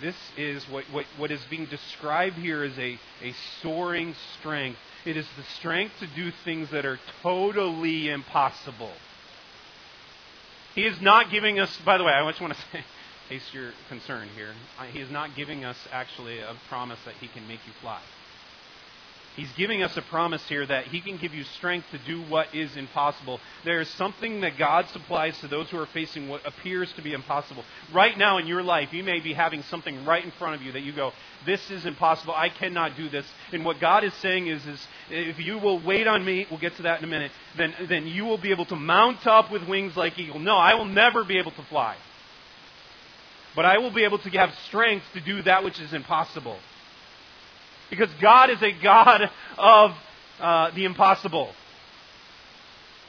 [0.00, 4.78] This is what, what, what is being described here as a, a soaring strength.
[5.04, 8.92] It is the strength to do things that are totally impossible.
[10.74, 12.84] He is not giving us, by the way, I just want to say,
[13.28, 14.54] case you're concerned here,
[14.92, 18.00] he is not giving us actually a promise that he can make you fly.
[19.38, 22.52] He's giving us a promise here that He can give you strength to do what
[22.52, 23.38] is impossible.
[23.64, 27.12] There is something that God supplies to those who are facing what appears to be
[27.12, 27.62] impossible.
[27.94, 30.72] Right now in your life, you may be having something right in front of you
[30.72, 31.12] that you go,
[31.46, 32.34] This is impossible.
[32.34, 33.26] I cannot do this.
[33.52, 36.74] And what God is saying is, is if you will wait on me, we'll get
[36.78, 39.68] to that in a minute, then, then you will be able to mount up with
[39.68, 40.40] wings like eagle.
[40.40, 41.94] No, I will never be able to fly.
[43.54, 46.58] But I will be able to have strength to do that which is impossible.
[47.90, 49.22] Because God is a God
[49.56, 49.90] of
[50.40, 51.52] uh, the impossible.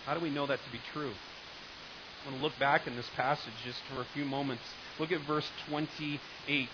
[0.05, 1.11] How do we know that to be true?
[1.11, 4.63] I want to look back in this passage just for a few moments.
[4.99, 6.69] Look at verse 28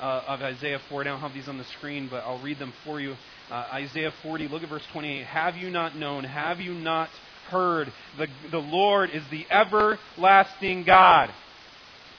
[0.00, 1.02] uh, of Isaiah 4.
[1.02, 3.14] I don't have these on the screen, but I'll read them for you.
[3.50, 5.24] Uh, Isaiah 40, look at verse 28.
[5.24, 6.24] Have you not known?
[6.24, 7.08] Have you not
[7.50, 7.92] heard?
[8.18, 11.30] The, the Lord is the everlasting God.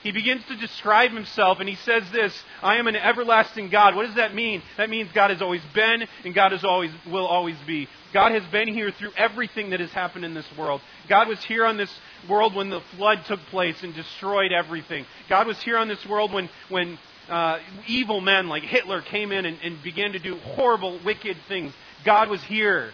[0.02, 3.94] He begins to describe himself and he says this I am an everlasting God.
[3.94, 4.62] What does that mean?
[4.76, 7.88] That means God has always been and God has always will always be.
[8.12, 10.80] God has been here through everything that has happened in this world.
[11.08, 11.92] God was here on this
[12.28, 15.06] world when the flood took place and destroyed everything.
[15.28, 16.98] God was here on this world when, when
[17.28, 21.72] uh, evil men like Hitler came in and, and began to do horrible, wicked things.
[22.04, 22.90] God was here.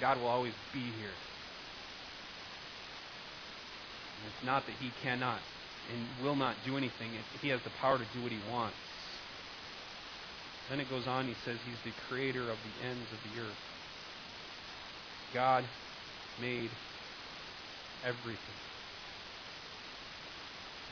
[0.00, 1.10] God will always be here.
[4.26, 5.40] It's not that He cannot
[5.92, 7.10] and will not do anything,
[7.40, 8.76] He has the power to do what He wants.
[10.70, 13.56] Then it goes on, He says He's the creator of the ends of the earth.
[15.34, 15.64] God
[16.40, 16.70] made
[18.04, 18.38] everything.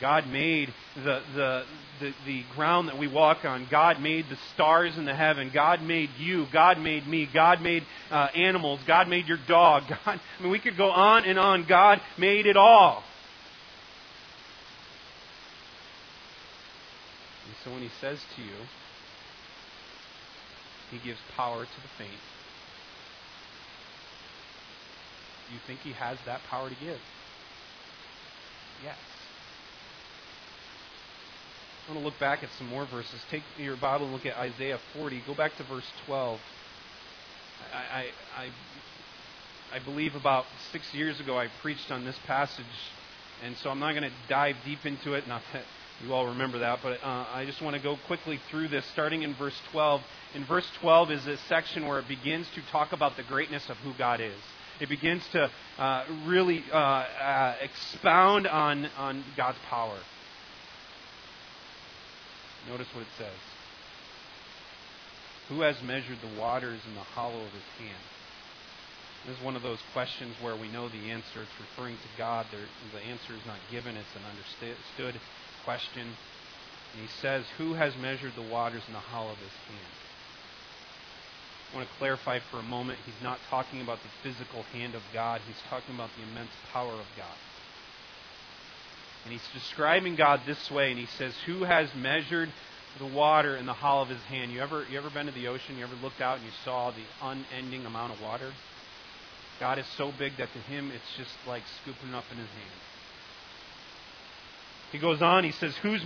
[0.00, 1.64] God made the, the,
[2.00, 3.68] the, the, ground that we walk on.
[3.70, 5.52] God made the stars in the heaven.
[5.54, 6.46] God made you.
[6.52, 7.28] God made me.
[7.32, 8.80] God made uh, animals.
[8.84, 9.84] God made your dog.
[10.04, 11.66] God, I mean, we could go on and on.
[11.68, 13.04] God made it all.
[17.64, 18.56] So when He says to you,
[20.90, 22.20] He gives power to the faint,
[25.52, 26.98] you think He has that power to give?
[28.82, 28.96] Yes.
[31.86, 33.20] I want to look back at some more verses.
[33.30, 35.22] Take your Bible and look at Isaiah 40.
[35.26, 36.40] Go back to verse 12.
[37.72, 38.06] I, I,
[38.36, 42.64] I, I believe about six years ago I preached on this passage,
[43.44, 45.26] and so I'm not going to dive deep into it.
[45.26, 45.64] Not that
[46.02, 49.22] you all remember that, but uh, I just want to go quickly through this, starting
[49.22, 50.02] in verse 12.
[50.34, 53.76] In verse 12 is a section where it begins to talk about the greatness of
[53.78, 54.38] who God is.
[54.80, 55.48] It begins to
[55.78, 59.98] uh, really uh, uh expound on, on God's power.
[62.68, 63.38] Notice what it says.
[65.50, 68.02] Who has measured the waters in the hollow of his hand?
[69.26, 71.42] This is one of those questions where we know the answer.
[71.42, 72.46] It's referring to God.
[72.50, 72.60] There,
[72.92, 75.20] the answer is not given, it's an understood
[75.64, 76.08] question.
[76.92, 79.92] And he says, Who has measured the waters in the hollow of his hand?
[81.72, 85.02] I want to clarify for a moment, he's not talking about the physical hand of
[85.14, 87.38] God, he's talking about the immense power of God.
[89.24, 92.52] And he's describing God this way, and he says, Who has measured
[92.98, 94.52] the water in the hollow of his hand?
[94.52, 95.78] You ever, you ever been to the ocean?
[95.78, 98.52] You ever looked out and you saw the unending amount of water?
[99.60, 102.80] God is so big that to him it's just like scooping up in his hand.
[104.92, 106.04] He goes on, he says, Who's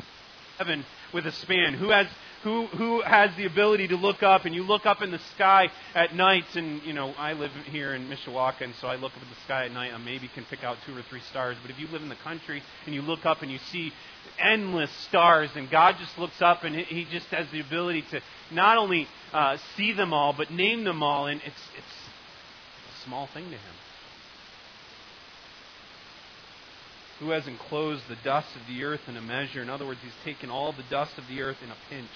[0.58, 1.74] heaven with a span?
[1.74, 2.06] Who has
[2.42, 4.44] who who has the ability to look up?
[4.44, 7.94] And you look up in the sky at night and you know I live here
[7.94, 9.92] in Mishawaka and so I look up at the sky at night.
[9.92, 11.56] And maybe can pick out two or three stars.
[11.60, 13.92] But if you live in the country and you look up and you see
[14.38, 18.20] endless stars and God just looks up and he just has the ability to
[18.52, 21.86] not only uh, see them all but name them all and it's it's
[22.98, 23.74] a small thing to him
[27.18, 29.62] who has enclosed the dust of the earth in a measure.
[29.62, 32.10] In other words, he's taken all the dust of the earth in a pinch.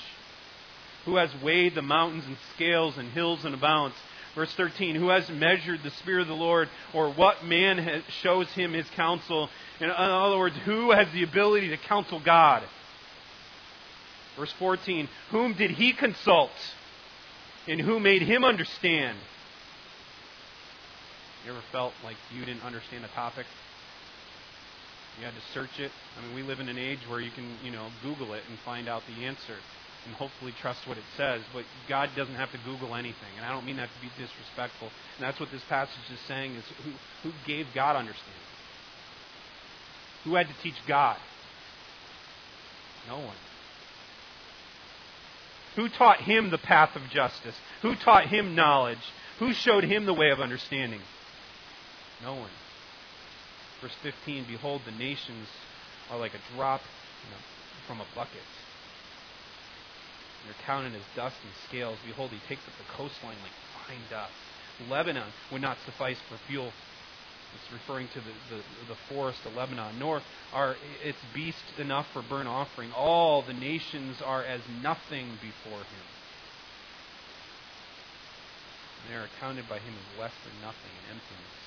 [1.07, 3.95] Who has weighed the mountains in scales and hills in a balance.
[4.35, 8.49] Verse 13, who has measured the Spirit of the Lord, or what man has, shows
[8.53, 9.49] him his counsel?
[9.81, 12.63] In other words, who has the ability to counsel God?
[14.37, 16.53] Verse 14, whom did he consult?
[17.67, 19.19] And who made him understand?
[21.45, 23.47] You ever felt like you didn't understand a topic?
[25.19, 25.91] You had to search it.
[26.19, 28.59] I mean, we live in an age where you can, you know, Google it and
[28.61, 29.57] find out the answer
[30.07, 31.43] and hopefully trust what it says.
[31.53, 33.33] But God doesn't have to Google anything.
[33.37, 34.89] And I don't mean that to be disrespectful.
[35.17, 36.93] And that's what this passage is saying is who,
[37.29, 38.33] who gave God understanding?
[40.25, 41.17] Who had to teach God?
[43.09, 43.37] No one.
[45.77, 47.55] Who taught him the path of justice?
[47.83, 48.99] Who taught him knowledge?
[49.39, 51.01] Who showed him the way of understanding?
[52.23, 52.51] No one.
[53.81, 55.49] Verse 15 Behold, the nations
[56.11, 56.81] are like a drop
[57.31, 57.37] know,
[57.87, 58.45] from a bucket.
[60.45, 61.99] They're counted as dust and scales.
[62.07, 63.53] Behold, he takes up the coastline like
[63.87, 64.33] fine dust.
[64.89, 66.73] Lebanon would not suffice for fuel.
[67.55, 69.99] It's referring to the, the, the forest of Lebanon.
[69.99, 70.23] Nor
[70.53, 72.93] are its beasts enough for burnt offering.
[72.93, 76.07] All the nations are as nothing before him.
[79.09, 81.61] They are accounted by him as less than nothing and emptiness.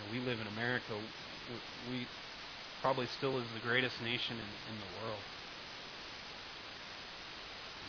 [0.00, 0.96] Know, we live in America.
[1.90, 2.06] We
[2.80, 5.20] probably still is the greatest nation in, in the world.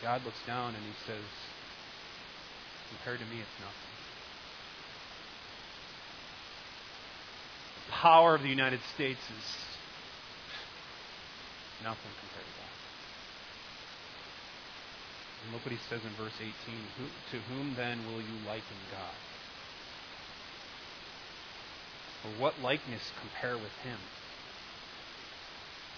[0.01, 1.24] God looks down and he says,
[2.89, 3.93] compared to me, it's nothing.
[7.88, 9.72] The power of the United States is
[11.84, 12.78] Nothing compared to God.
[15.41, 16.53] And look what he says in verse 18.
[17.01, 19.18] Who, to whom then will you liken God?
[22.24, 23.97] Or what likeness compare with him?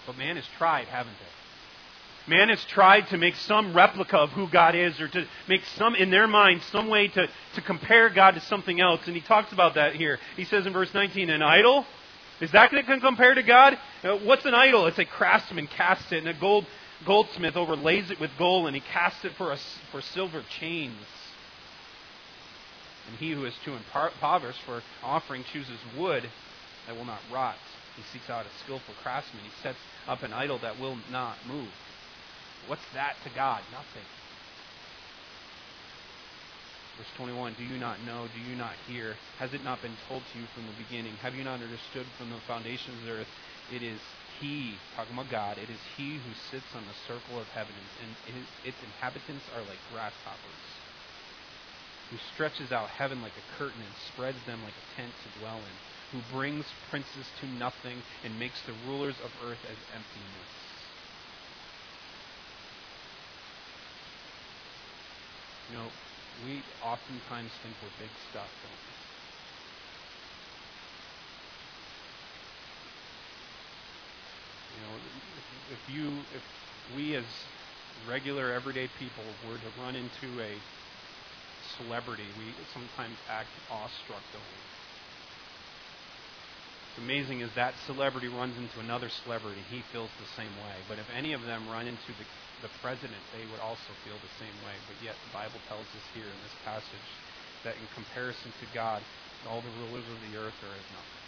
[0.06, 2.34] But man has tried, haven't they?
[2.34, 5.94] Man has tried to make some replica of who God is, or to make some,
[5.94, 9.00] in their mind, some way to, to compare God to something else.
[9.06, 10.18] And he talks about that here.
[10.36, 11.84] He says in verse 19, an idol?
[12.40, 13.78] Is that going to compare to God?
[14.02, 14.86] Uh, what's an idol?
[14.86, 16.66] It's a craftsman casts it, and a gold
[17.04, 19.58] goldsmith overlays it with gold, and he casts it for, a,
[19.90, 20.96] for silver chains.
[23.08, 26.24] And he who is too impoverished for offering chooses wood
[26.86, 27.56] that will not rot.
[27.96, 29.44] He seeks out a skillful craftsman.
[29.44, 29.78] He sets
[30.08, 31.68] up an idol that will not move.
[32.66, 33.62] What's that to God?
[33.70, 34.08] Nothing.
[36.96, 38.26] Verse 21 Do you not know?
[38.32, 39.16] Do you not hear?
[39.38, 41.14] Has it not been told to you from the beginning?
[41.20, 43.32] Have you not understood from the foundations of the earth?
[43.72, 44.00] It is
[44.40, 48.46] He, talking about God, it is He who sits on the circle of heaven, and
[48.64, 50.83] its inhabitants are like grasshoppers
[52.10, 55.58] who stretches out heaven like a curtain and spreads them like a tent to dwell
[55.58, 55.74] in,
[56.12, 60.50] who brings princes to nothing and makes the rulers of earth as emptiness.
[65.70, 65.88] You know,
[66.44, 68.94] we oftentimes think we're big stuff, don't we?
[74.76, 74.94] You know,
[75.38, 76.42] if, if you, if
[76.96, 77.24] we as
[78.08, 80.58] regular everyday people were to run into a
[81.78, 84.60] celebrity, we sometimes act awestruck, don't we?
[86.94, 90.78] What's amazing is that celebrity runs into another celebrity, and he feels the same way.
[90.86, 92.26] But if any of them run into the,
[92.62, 94.78] the president, they would also feel the same way.
[94.86, 97.08] But yet, the Bible tells us here in this passage
[97.66, 99.02] that in comparison to God,
[99.50, 101.23] all the rulers of the earth are as nothing.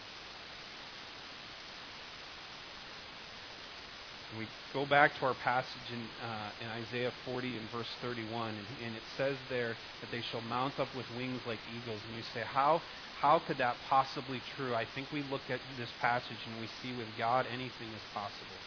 [4.38, 8.58] We go back to our passage in, uh, in Isaiah 40 and verse 31, and,
[8.84, 12.00] and, it says there that they shall mount up with wings like eagles.
[12.08, 12.82] And you say, how,
[13.20, 14.74] how could that possibly true?
[14.74, 18.60] I think we look at this passage and we see with God anything is possible.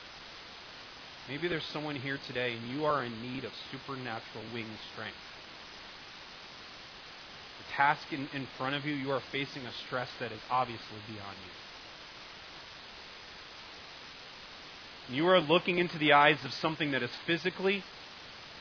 [1.28, 5.18] Maybe there's someone here today and you are in need of supernatural wing strength.
[7.60, 10.97] The task in, in front of you, you are facing a stress that is obviously
[11.07, 11.68] beyond you.
[15.12, 17.84] You are looking into the eyes of something that is physically,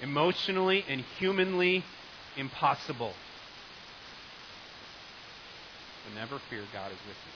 [0.01, 1.85] emotionally, and humanly
[2.39, 3.13] impossible.
[6.05, 7.33] But never fear, God is with you.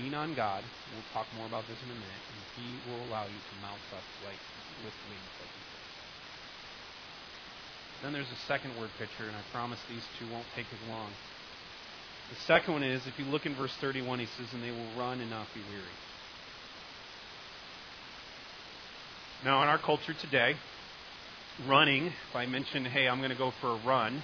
[0.00, 0.62] Lean on God.
[0.94, 3.82] We'll talk more about this in a minute, and He will allow you to mount
[3.90, 4.38] up like
[4.84, 5.50] with wings like.
[8.02, 11.10] Then there's a second word picture, and I promise these two won't take as long.
[12.30, 14.88] The second one is, if you look in verse 31, he says, And they will
[14.96, 15.96] run and not be weary.
[19.44, 20.54] Now, in our culture today,
[21.66, 24.22] running, if I mention, hey, I'm going to go for a run,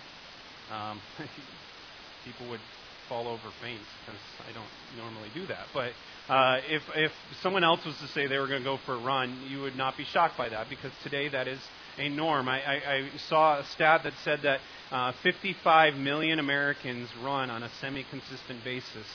[0.72, 1.00] um,
[2.24, 2.60] people would
[3.08, 5.66] fall over faints because I don't normally do that.
[5.74, 5.90] But
[6.32, 7.10] uh, if, if
[7.42, 9.74] someone else was to say they were going to go for a run, you would
[9.74, 11.58] not be shocked by that because today that is
[11.96, 12.48] a norm.
[12.48, 14.60] I, I, I saw a stat that said that
[14.92, 19.06] uh, 55 million Americans run on a semi consistent basis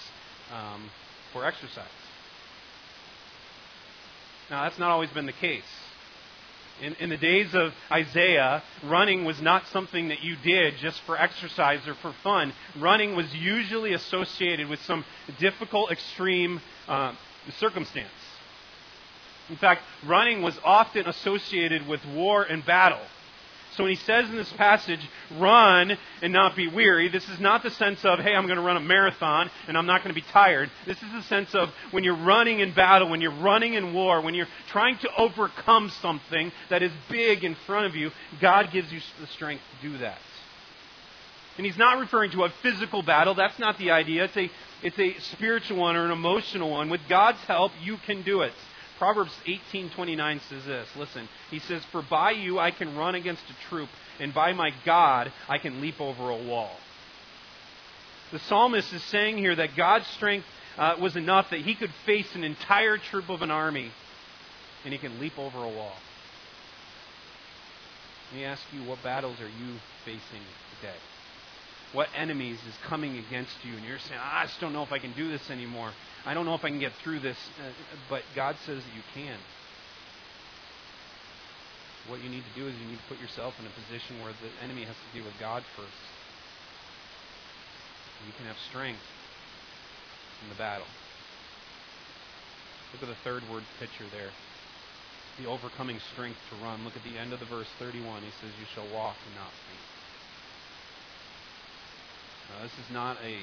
[0.52, 0.90] um,
[1.32, 1.88] for exercise.
[4.50, 5.64] Now, that's not always been the case.
[6.84, 11.18] In, in, the days of Isaiah, running was not something that you did just for
[11.18, 12.52] exercise or for fun.
[12.78, 15.06] Running was usually associated with some
[15.40, 16.60] difficult, extreme
[16.90, 17.14] uh,
[17.58, 18.10] circumstance.
[19.50, 23.02] In fact, running was often associated with war and battle.
[23.76, 25.00] So when he says in this passage,
[25.38, 28.64] run and not be weary, this is not the sense of, hey, I'm going to
[28.64, 30.70] run a marathon and I'm not going to be tired.
[30.86, 34.22] This is the sense of when you're running in battle, when you're running in war,
[34.22, 38.92] when you're trying to overcome something that is big in front of you, God gives
[38.92, 40.20] you the strength to do that.
[41.58, 43.36] And he's not referring to a physical battle.
[43.36, 44.26] That's not the idea.
[44.26, 44.52] It's a,
[44.82, 46.90] it's a spiritual one or an emotional one.
[46.90, 48.54] With God's help, you can do it.
[49.04, 50.88] Proverbs 18:29 says this.
[50.96, 54.72] Listen, he says, "For by you I can run against a troop, and by my
[54.86, 56.80] God I can leap over a wall."
[58.32, 60.48] The psalmist is saying here that God's strength
[60.78, 63.92] uh, was enough that he could face an entire troop of an army,
[64.86, 65.98] and he can leap over a wall.
[68.32, 70.46] Let me ask you, what battles are you facing
[70.80, 70.96] today?
[71.94, 75.00] What enemies is coming against you, and you're saying, I just don't know if I
[75.00, 75.92] can do this anymore.
[76.26, 77.70] I don't know if I can get through this, uh,
[78.10, 79.38] but God says that you can.
[82.08, 84.34] What you need to do is you need to put yourself in a position where
[84.34, 86.04] the enemy has to deal with God first.
[88.26, 89.04] You can have strength
[90.44, 90.88] in the battle.
[92.94, 94.32] Look at the third word picture there.
[95.42, 96.84] The overcoming strength to run.
[96.86, 98.22] Look at the end of the verse 31.
[98.24, 99.83] He says, You shall walk and not faint.
[102.62, 103.38] This is not a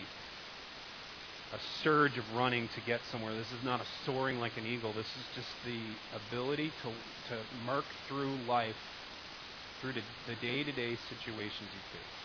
[1.53, 3.35] a surge of running to get somewhere.
[3.35, 4.93] This is not a soaring like an eagle.
[4.93, 5.81] This is just the
[6.29, 6.89] ability to,
[7.35, 8.77] to mark through life,
[9.81, 12.21] through the, the day-to-day situations you face.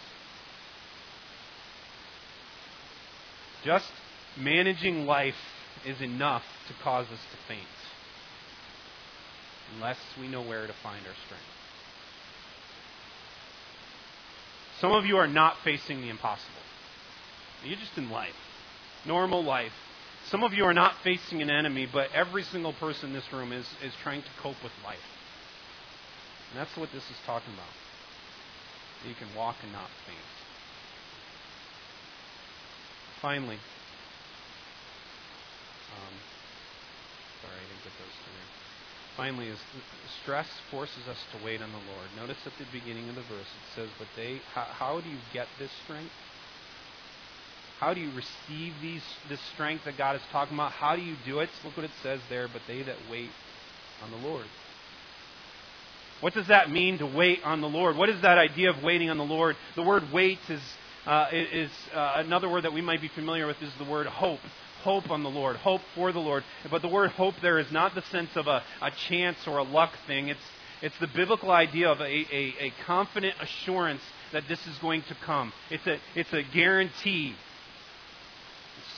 [3.64, 3.92] Just
[4.40, 5.34] managing life
[5.88, 7.62] is enough to cause us to faint
[9.76, 11.44] unless we know where to find our strength.
[14.80, 16.65] Some of you are not facing the impossible.
[17.64, 18.36] You're just in life,
[19.06, 19.74] normal life.
[20.30, 23.52] Some of you are not facing an enemy, but every single person in this room
[23.52, 24.98] is, is trying to cope with life.
[26.52, 27.70] And that's what this is talking about.
[29.08, 30.18] You can walk and not faint.
[33.22, 33.60] Finally,
[35.94, 36.16] um,
[37.42, 38.46] sorry, I didn't get those three.
[39.16, 39.60] Finally, is
[40.22, 42.10] stress forces us to wait on the Lord.
[42.18, 45.20] Notice at the beginning of the verse it says, "But they, how, how do you
[45.32, 46.12] get this strength?
[47.80, 50.72] How do you receive these this strength that God is talking about?
[50.72, 51.50] How do you do it?
[51.64, 52.48] Look what it says there.
[52.48, 53.30] But they that wait
[54.04, 54.46] on the Lord.
[56.22, 57.98] What does that mean to wait on the Lord?
[57.98, 59.58] What is that idea of waiting on the Lord?
[59.76, 60.62] The word wait is
[61.06, 64.40] uh, is uh, another word that we might be familiar with is the word hope
[64.86, 66.44] hope on the Lord, hope for the Lord.
[66.70, 69.64] But the word hope there is not the sense of a, a chance or a
[69.64, 70.28] luck thing.
[70.28, 70.40] It's,
[70.82, 74.02] it's the biblical idea of a, a, a confident assurance
[74.32, 75.52] that this is going to come.
[75.72, 77.36] It's a, it's a guarantee.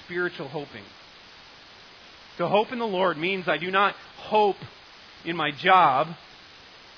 [0.08, 0.84] Spiritual hoping.
[2.38, 4.56] To hope in the Lord means I do not hope
[5.26, 6.08] in my job,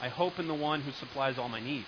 [0.02, 1.88] I hope in the one who supplies all my needs.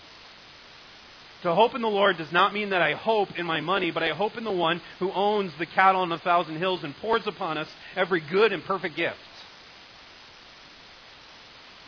[1.43, 4.03] To hope in the Lord does not mean that I hope in my money, but
[4.03, 7.25] I hope in the one who owns the cattle on a thousand hills and pours
[7.25, 9.17] upon us every good and perfect gift.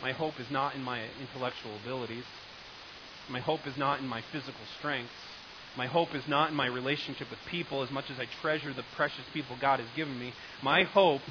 [0.02, 2.24] My hope is not in my intellectual abilities.
[3.28, 5.12] My hope is not in my physical strengths.
[5.76, 8.84] My hope is not in my relationship with people as much as I treasure the
[8.94, 10.32] precious people God has given me.
[10.62, 11.22] My hope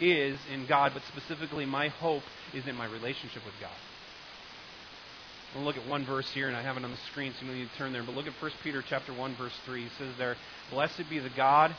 [0.00, 2.22] is in God, but specifically, my hope
[2.52, 3.70] is in my relationship with God.
[5.54, 7.48] We'll look at one verse here, and I have it on the screen, so you
[7.48, 8.02] don't need to turn there.
[8.02, 9.82] But look at 1 Peter chapter 1, verse 3.
[9.82, 10.36] He says there,
[10.70, 11.74] Blessed be the God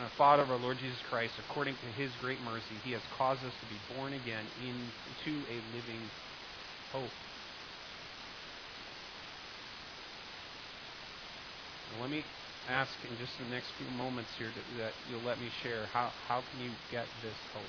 [0.00, 1.34] and Father of our Lord Jesus Christ.
[1.48, 5.54] According to his great mercy, he has caused us to be born again into a
[5.76, 6.02] living
[6.90, 7.10] hope.
[12.00, 12.24] Let me
[12.68, 16.10] ask in just the next few moments here that, that you'll let me share how,
[16.26, 17.62] how can you get this hope?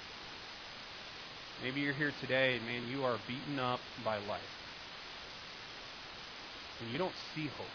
[1.63, 4.41] Maybe you're here today and, man, you are beaten up by life
[6.82, 7.67] and you don't see hope.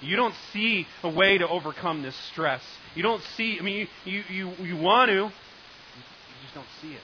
[0.00, 2.62] You don't see a way to overcome this stress.
[2.94, 5.30] You don't see, I mean, you, you, you, you want to, you
[6.42, 7.00] just don't see it.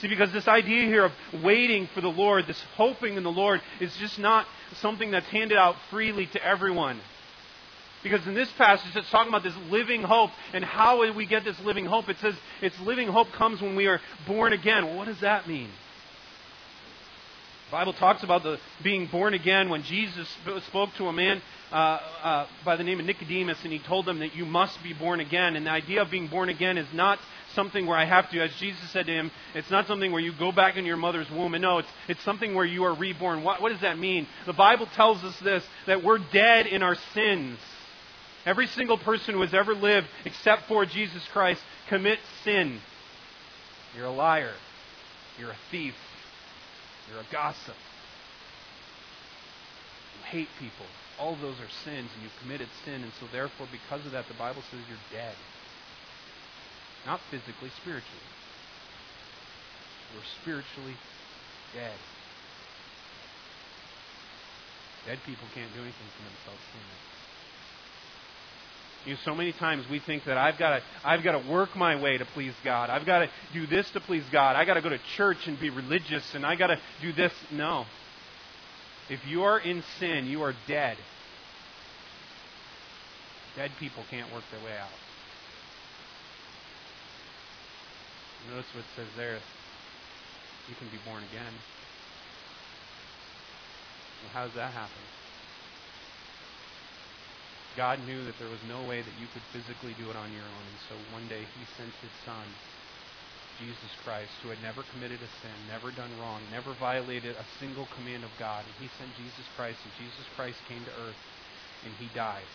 [0.00, 3.60] See, because this idea here of waiting for the Lord, this hoping in the Lord,
[3.80, 4.46] is just not
[4.76, 6.98] something that's handed out freely to everyone.
[8.02, 10.30] Because in this passage, it's talking about this living hope.
[10.54, 12.08] And how we get this living hope?
[12.08, 14.86] It says it's living hope comes when we are born again.
[14.86, 15.68] Well, what does that mean?
[17.66, 20.28] The Bible talks about the being born again when Jesus
[20.66, 21.40] spoke to a man
[21.70, 24.92] uh, uh, by the name of Nicodemus and he told him that you must be
[24.92, 25.54] born again.
[25.54, 27.20] And the idea of being born again is not
[27.54, 30.32] something where I have to, as Jesus said to him, it's not something where you
[30.38, 31.54] go back in your mother's womb.
[31.54, 33.42] And no, it's, it's something where you are reborn.
[33.42, 34.26] What, what does that mean?
[34.46, 37.58] The Bible tells us this that we're dead in our sins.
[38.46, 42.80] Every single person who has ever lived, except for Jesus Christ, commits sin.
[43.96, 44.54] You're a liar.
[45.38, 45.94] You're a thief.
[47.10, 47.74] You're a gossip.
[50.16, 50.86] You hate people.
[51.18, 54.34] All those are sins, and you've committed sin, and so therefore, because of that, the
[54.34, 55.34] Bible says you're dead.
[57.06, 58.28] Not physically, spiritually.
[60.14, 60.96] We're spiritually
[61.74, 61.96] dead.
[65.06, 67.10] Dead people can't do anything for themselves, can they?
[69.06, 71.74] You know, so many times we think that I've got to I've got to work
[71.74, 72.90] my way to please God.
[72.90, 74.56] I've got to do this to please God.
[74.56, 77.32] I got to go to church and be religious and I got to do this.
[77.50, 77.86] No.
[79.08, 80.98] If you are in sin, you are dead.
[83.56, 84.90] Dead people can't work their way out.
[88.48, 89.36] Notice what it says there.
[90.68, 91.52] You can be born again.
[94.22, 95.04] Well, how does that happen?
[97.76, 100.44] God knew that there was no way that you could physically do it on your
[100.44, 100.64] own.
[100.66, 102.44] And so one day he sent his son,
[103.62, 107.86] Jesus Christ, who had never committed a sin, never done wrong, never violated a single
[107.94, 108.64] command of God.
[108.66, 111.20] And he sent Jesus Christ, and Jesus Christ came to earth,
[111.86, 112.48] and he died.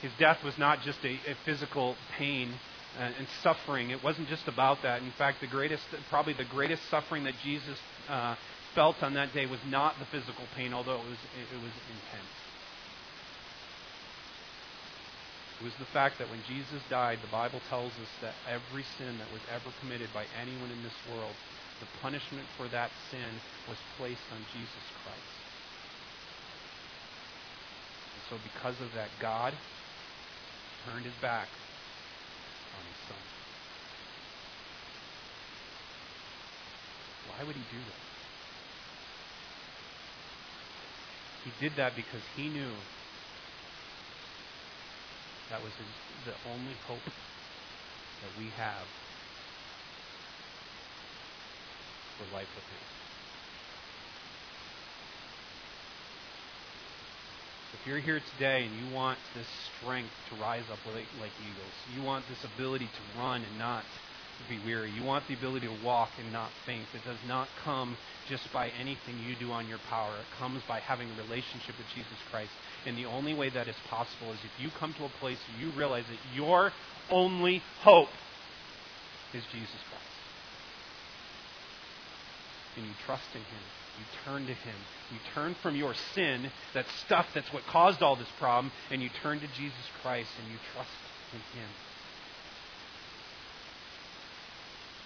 [0.00, 2.56] His death was not just a, a physical pain
[2.98, 3.90] and, and suffering.
[3.90, 5.02] It wasn't just about that.
[5.02, 7.78] In fact, the greatest, probably the greatest suffering that Jesus
[8.08, 8.36] uh,
[8.74, 12.34] felt on that day was not the physical pain, although it was, it was intense.
[15.60, 19.18] It was the fact that when Jesus died, the Bible tells us that every sin
[19.18, 21.34] that was ever committed by anyone in this world,
[21.80, 23.32] the punishment for that sin
[23.68, 25.34] was placed on Jesus Christ.
[28.14, 29.54] And so, because of that, God
[30.84, 31.48] turned his back
[32.78, 33.22] on his son.
[37.26, 38.04] Why would he do that?
[41.44, 42.72] He did that because he knew
[45.50, 45.88] that was his,
[46.24, 47.04] the only hope
[48.22, 48.86] that we have
[52.18, 53.03] for life with him.
[57.74, 61.74] If you're here today and you want this strength to rise up like, like eagles,
[61.94, 63.82] you want this ability to run and not
[64.48, 67.96] be weary, you want the ability to walk and not faint, it does not come
[68.28, 70.14] just by anything you do on your power.
[70.18, 72.50] It comes by having a relationship with Jesus Christ.
[72.86, 75.66] And the only way that is possible is if you come to a place where
[75.66, 76.72] you realize that your
[77.10, 78.10] only hope
[79.32, 80.14] is Jesus Christ.
[82.76, 83.83] And you trust in Him.
[83.98, 84.78] You turn to Him.
[85.12, 89.10] You turn from your sin, that stuff that's what caused all this problem, and you
[89.22, 90.90] turn to Jesus Christ and you trust
[91.32, 91.68] in Him.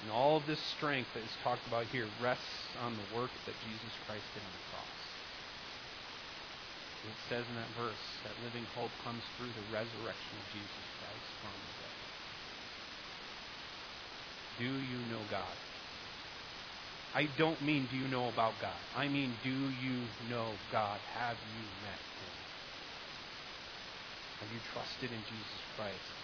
[0.03, 3.55] And all of this strength that is talked about here rests on the work that
[3.66, 4.99] Jesus Christ did on the cross.
[7.03, 10.86] And it says in that verse that living hope comes through the resurrection of Jesus
[11.03, 11.99] Christ from the dead.
[14.59, 15.68] Do you know God?
[17.15, 18.77] I don't mean do you know about God.
[18.97, 21.01] I mean do you know God?
[21.15, 22.35] Have you met Him?
[24.41, 26.15] Have you trusted in Jesus Christ?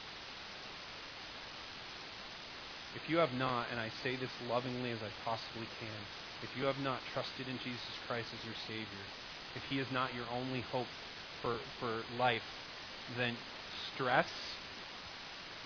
[2.95, 6.01] If you have not, and I say this lovingly as I possibly can,
[6.43, 9.05] if you have not trusted in Jesus Christ as your Savior,
[9.57, 10.87] if He is not your only hope
[11.43, 12.47] for, for life,
[13.17, 13.37] then
[13.95, 14.29] stress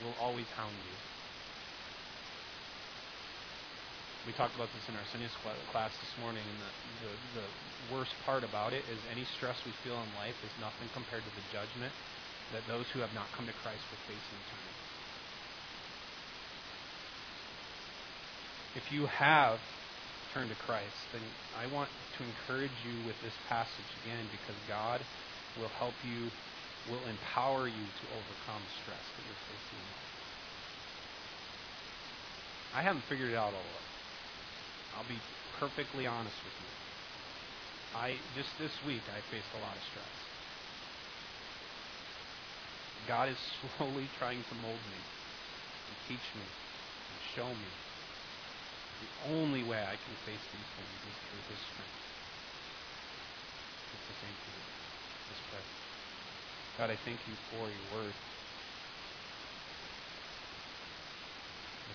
[0.03, 1.08] will always hound you.
[4.27, 5.31] We talked about this in our Sunday
[5.71, 6.73] class this morning, and the,
[7.07, 7.12] the,
[7.43, 7.49] the
[7.95, 11.33] worst part about it is any stress we feel in life is nothing compared to
[11.33, 11.95] the judgment
[12.53, 14.79] that those who have not come to Christ will face in eternity.
[18.77, 19.61] If you have
[20.35, 21.25] turned to Christ, then
[21.57, 25.01] I want to encourage you with this passage again because God
[25.57, 26.29] will help you,
[26.93, 29.83] will empower you to overcome stress that you're facing.
[32.77, 33.88] I haven't figured it out all.
[34.99, 35.22] I'll be
[35.62, 36.70] perfectly honest with you.
[37.94, 40.16] I just this week I faced a lot of stress.
[43.07, 43.38] God is
[43.78, 47.70] slowly trying to mold me and teach me and show me
[48.99, 52.03] the only way I can face these things is through His strength.
[53.94, 54.59] It's the same thing.
[55.30, 55.64] Let's pray.
[56.74, 58.14] God, I thank you for your word.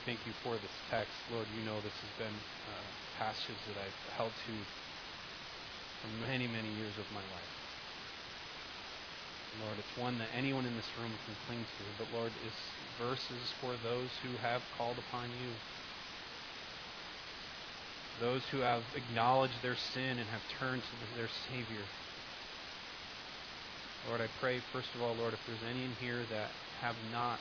[0.06, 1.14] Thank you for this text.
[1.32, 2.78] Lord, you know this has been a
[3.20, 4.54] passage that I've held to
[6.02, 7.54] for many, many years of my life.
[9.64, 11.84] Lord, it's one that anyone in this room can cling to.
[12.02, 12.64] But Lord, it's
[12.98, 15.52] verses for those who have called upon you
[18.20, 21.86] those who have acknowledged their sin and have turned to their Savior.
[24.08, 26.52] Lord, I pray, first of all, Lord, if there's any in here that
[26.82, 27.40] have not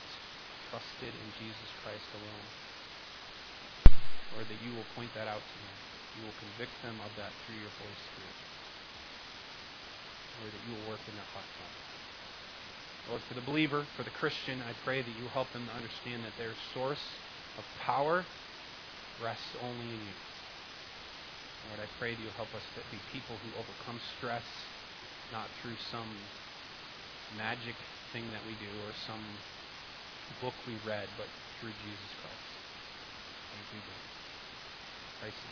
[0.73, 2.47] trusted in Jesus Christ alone,
[4.33, 5.77] Lord, that you will point that out to them.
[6.17, 8.37] You will convict them of that through your Holy Spirit.
[10.41, 11.69] Lord, that you will work in their hearts on
[13.13, 16.25] Lord, for the believer, for the Christian, I pray that you help them to understand
[16.25, 17.05] that their source
[17.61, 18.25] of power
[19.21, 20.17] rests only in you.
[21.69, 24.47] Lord, I pray that you help us to be people who overcome stress,
[25.29, 26.09] not through some
[27.37, 27.77] magic
[28.09, 29.21] thing that we do or some
[30.29, 32.59] book we read, but through Jesus Christ.
[35.21, 35.49] Thank you.